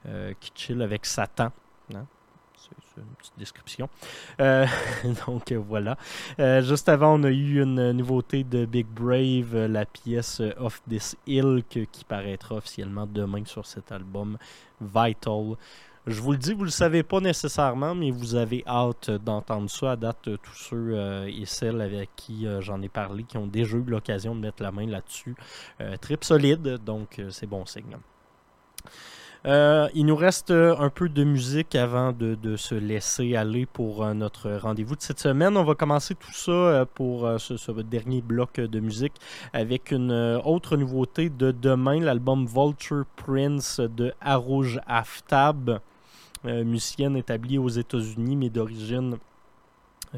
euh, 0.06 0.34
qui 0.40 0.52
chill 0.56 0.82
avec 0.82 1.06
Satan. 1.06 1.52
hein. 1.94 2.06
C'est 2.58 3.02
une 3.02 3.16
petite 3.18 3.38
description. 3.38 3.90
Euh, 4.40 4.66
donc 5.28 5.52
voilà. 5.52 5.98
Euh, 6.40 6.62
juste 6.62 6.90
avant, 6.90 7.20
on 7.20 7.24
a 7.24 7.30
eu 7.30 7.62
une 7.62 7.92
nouveauté 7.92 8.44
de 8.44 8.66
Big 8.66 8.88
Brave, 8.88 9.68
la 9.68 9.86
pièce 9.86 10.42
Off 10.58 10.82
This 10.90 11.16
Hill 11.28 11.64
qui 11.70 12.06
paraîtra 12.06 12.56
officiellement 12.56 13.06
demain 13.06 13.44
sur 13.46 13.66
cet 13.66 13.92
album 13.92 14.38
Vital. 14.82 15.56
Je 16.08 16.22
vous 16.22 16.34
le 16.34 16.38
dis, 16.38 16.54
vous 16.54 16.66
le 16.66 16.70
savez 16.70 17.02
pas 17.02 17.20
nécessairement, 17.20 17.96
mais 17.96 18.12
vous 18.12 18.36
avez 18.36 18.64
hâte 18.68 19.10
d'entendre 19.10 19.68
ça 19.72 19.94
à 19.94 19.96
date. 19.96 20.28
euh, 20.28 20.38
Tous 20.38 20.54
ceux 20.54 20.90
euh, 20.92 21.26
et 21.26 21.46
celles 21.48 21.82
avec 21.82 22.12
qui 22.16 22.46
euh, 22.46 22.62
j'en 22.62 22.80
ai 22.84 22.90
parlé, 22.90 23.24
qui 23.24 23.38
ont 23.38 23.48
déjà 23.48 23.76
eu 23.78 23.84
l'occasion 23.88 24.36
de 24.36 24.42
mettre 24.42 24.62
la 24.62 24.72
main 24.72 24.86
là-dessus. 24.86 25.34
Euh, 25.82 25.96
solide, 26.22 26.78
donc 26.86 27.20
c'est 27.30 27.48
bon 27.48 27.66
signe. 27.66 27.98
Il 29.48 30.06
nous 30.06 30.16
reste 30.16 30.52
un 30.52 30.90
peu 30.90 31.10
de 31.10 31.24
musique 31.24 31.76
avant 31.76 32.12
de, 32.12 32.56
se 32.56 32.76
laisser 32.76 33.36
aller 33.36 33.66
pour 33.66 34.06
notre 34.14 34.52
rendez-vous 34.52 34.96
de 34.96 35.02
cette 35.02 35.20
semaine. 35.20 35.58
On 35.58 35.64
va 35.64 35.76
commencer 35.76 36.16
tout 36.16 36.34
ça 36.34 36.86
pour 36.96 37.30
ce, 37.40 37.82
dernier 37.82 38.22
bloc 38.22 38.60
de 38.60 38.80
musique 38.80 39.14
avec 39.54 39.92
une 39.92 40.12
autre 40.44 40.78
nouveauté 40.78 41.30
de 41.30 41.52
demain, 41.52 42.00
l'album 42.00 42.48
Vulture 42.48 43.06
Prince 43.18 43.80
de 43.80 44.14
Arouge 44.20 44.80
Aftab, 44.88 45.80
musicienne 46.46 47.18
établie 47.18 47.58
aux 47.58 47.70
États-Unis 47.70 48.36
mais 48.36 48.50
d'origine 48.50 49.18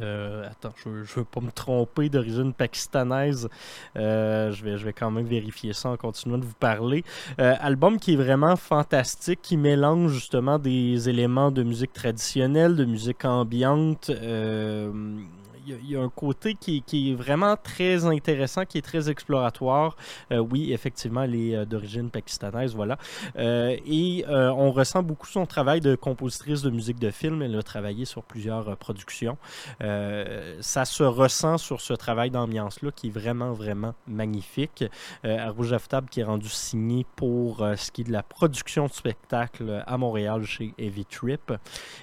euh, 0.01 0.47
attends, 0.49 0.73
je 0.83 0.89
ne 0.89 1.03
veux 1.03 1.23
pas 1.23 1.41
me 1.41 1.51
tromper 1.51 2.09
d'origine 2.09 2.53
pakistanaise. 2.53 3.49
Euh, 3.95 4.51
je, 4.51 4.63
vais, 4.63 4.77
je 4.77 4.85
vais 4.85 4.93
quand 4.93 5.11
même 5.11 5.25
vérifier 5.25 5.73
ça 5.73 5.89
en 5.89 5.97
continuant 5.97 6.37
de 6.37 6.45
vous 6.45 6.55
parler. 6.59 7.03
Euh, 7.39 7.55
album 7.59 7.99
qui 7.99 8.13
est 8.13 8.17
vraiment 8.17 8.55
fantastique, 8.55 9.39
qui 9.41 9.57
mélange 9.57 10.13
justement 10.13 10.59
des 10.59 11.09
éléments 11.09 11.51
de 11.51 11.63
musique 11.63 11.93
traditionnelle, 11.93 12.75
de 12.75 12.85
musique 12.85 13.25
ambiante. 13.25 14.11
Il 15.67 15.85
y 15.85 15.93
y, 15.93 15.95
a 15.97 16.01
un 16.01 16.09
côté 16.09 16.53
qui, 16.55 16.81
est 16.93 17.13
vraiment 17.13 17.57
très 17.57 18.05
intéressant, 18.05 18.63
qui 18.63 18.77
est 18.77 18.81
très 18.81 19.09
exploratoire. 19.09 19.97
Euh, 20.31 20.37
oui, 20.37 20.71
effectivement, 20.71 21.23
elle 21.23 21.35
est 21.35 21.55
euh, 21.55 21.65
d'origine 21.65 22.09
pakistanaise, 22.09 22.73
voilà. 22.73 22.97
Euh, 23.37 23.75
et 23.85 24.23
on 24.27 24.71
ressent 24.71 25.03
beaucoup 25.03 25.27
son 25.27 25.45
travail 25.45 25.81
de 25.81 25.95
compositrice 25.95 26.61
de 26.61 26.69
musique 26.69 26.99
de 26.99 27.11
film. 27.11 27.41
Elle 27.41 27.57
a 27.57 27.63
travaillé 27.63 28.05
sur 28.05 28.23
plusieurs 28.23 28.77
productions. 28.77 29.37
Ça 29.79 30.85
se 30.85 31.03
ressent 31.03 31.57
sur 31.57 31.81
ce 31.81 31.93
travail 31.93 32.31
d'ambiance-là 32.31 32.91
qui 32.91 33.07
est 33.07 33.11
vraiment, 33.11 33.51
vraiment 33.51 33.93
magnifique. 34.07 34.85
Euh, 35.25 35.51
qui 36.09 36.19
est 36.19 36.23
rendu 36.23 36.49
signé 36.49 37.05
pour 37.15 37.65
ce 37.75 37.91
qui 37.91 38.01
est 38.01 38.05
de 38.05 38.11
la 38.11 38.23
production 38.23 38.85
de 38.85 38.91
spectacle 38.91 39.83
à 39.85 39.97
Montréal 39.97 40.43
chez 40.45 40.73
Heavy 40.77 41.05
Trip. 41.05 41.53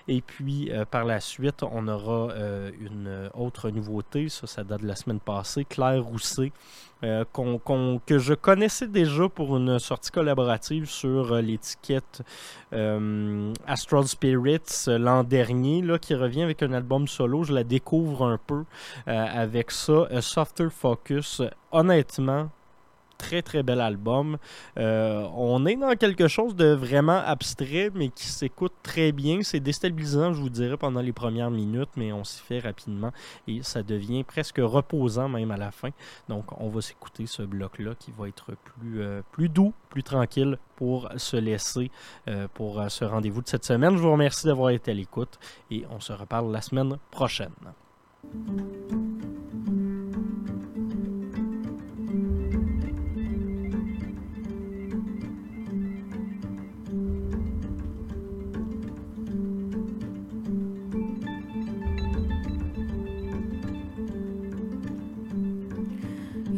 Et 0.09 0.21
puis, 0.21 0.71
par 0.91 1.05
la 1.05 1.21
suite, 1.21 1.63
on 1.63 1.89
aura 1.89 2.35
une 2.81 3.09
euh, 3.15 3.29
autre 3.55 3.71
nouveauté. 3.71 4.29
Ça, 4.29 4.47
ça 4.47 4.65
date 4.65 4.83
de 4.83 4.89
la 4.89 4.97
semaine 4.97 5.21
passée. 5.21 5.65
Claire 5.65 6.05
Rousset, 6.05 6.53
euh, 7.05 7.25
que 8.05 8.19
je 8.19 8.35
connaissais 8.35 8.89
déjà 8.89 9.29
pour 9.29 9.57
une 9.57 9.79
sortie 9.79 10.11
collaborative 10.11 10.87
sur 10.87 11.33
euh, 11.33 11.41
l'étiquette 11.41 12.23
euh, 12.73 13.53
Astral 13.67 14.09
Spirits 14.09 14.87
l'an 14.87 15.23
dernier, 15.23 15.83
là, 15.83 15.99
qui 15.99 16.15
revient 16.15 16.43
avec 16.43 16.63
un 16.63 16.73
album 16.73 17.07
solo. 17.07 17.45
Je 17.45 17.53
la 17.53 17.63
découvre 17.63 18.27
un 18.27 18.39
peu 18.39 18.65
avec 19.07 19.71
ça. 19.71 20.09
Softer 20.21 20.69
Focus. 20.71 21.43
Honnêtement, 21.71 22.51
très 23.25 23.41
très 23.41 23.63
bel 23.63 23.81
album. 23.81 24.37
Euh, 24.77 25.27
on 25.35 25.65
est 25.65 25.77
dans 25.77 25.95
quelque 25.97 26.29
chose 26.29 26.55
de 26.55 26.67
vraiment 26.67 27.21
abstrait, 27.25 27.91
mais 27.95 28.09
qui 28.11 28.27
s'écoute 28.27 28.75
très 28.83 29.13
bien. 29.13 29.39
C'est 29.43 29.61
déstabilisant, 29.61 30.35
je 30.35 30.41
vous 30.41 30.51
dirais, 30.51 30.77
pendant 30.77 31.01
les 31.01 31.13
premières 31.13 31.51
minutes, 31.51 31.89
mais 31.97 32.13
on 32.13 32.23
s'y 32.23 32.43
fait 32.43 32.59
rapidement 32.59 33.13
et 33.49 33.63
ça 33.63 33.83
devient 33.83 34.25
presque 34.25 34.59
reposant 34.59 35.29
même 35.31 35.51
à 35.51 35.57
la 35.57 35.71
fin. 35.71 35.89
Donc, 36.29 36.45
on 36.61 36.69
va 36.69 36.83
s'écouter 36.83 37.25
ce 37.27 37.43
bloc-là 37.43 37.95
qui 37.99 38.13
va 38.17 38.29
être 38.29 38.53
plus, 38.63 39.01
euh, 39.01 39.23
doux, 39.39 39.73
plus 39.89 40.03
tranquille 40.03 40.59
pour 40.77 41.09
se 41.17 41.37
laisser 41.37 41.91
euh, 42.29 42.47
pour 42.53 42.83
ce 42.89 43.05
rendez-vous 43.07 43.41
de 43.41 43.49
cette 43.49 43.65
semaine. 43.65 43.97
Je 43.97 44.03
vous 44.03 44.13
remercie 44.13 44.47
d'avoir 44.47 44.71
été 44.71 44.91
à 44.91 44.95
l'écoute 44.95 45.39
et 45.71 45.85
on 45.91 46.01
se 46.01 46.13
reparle 46.13 46.53
la 46.53 46.61
semaine 46.61 46.99
prochaine. 47.11 47.53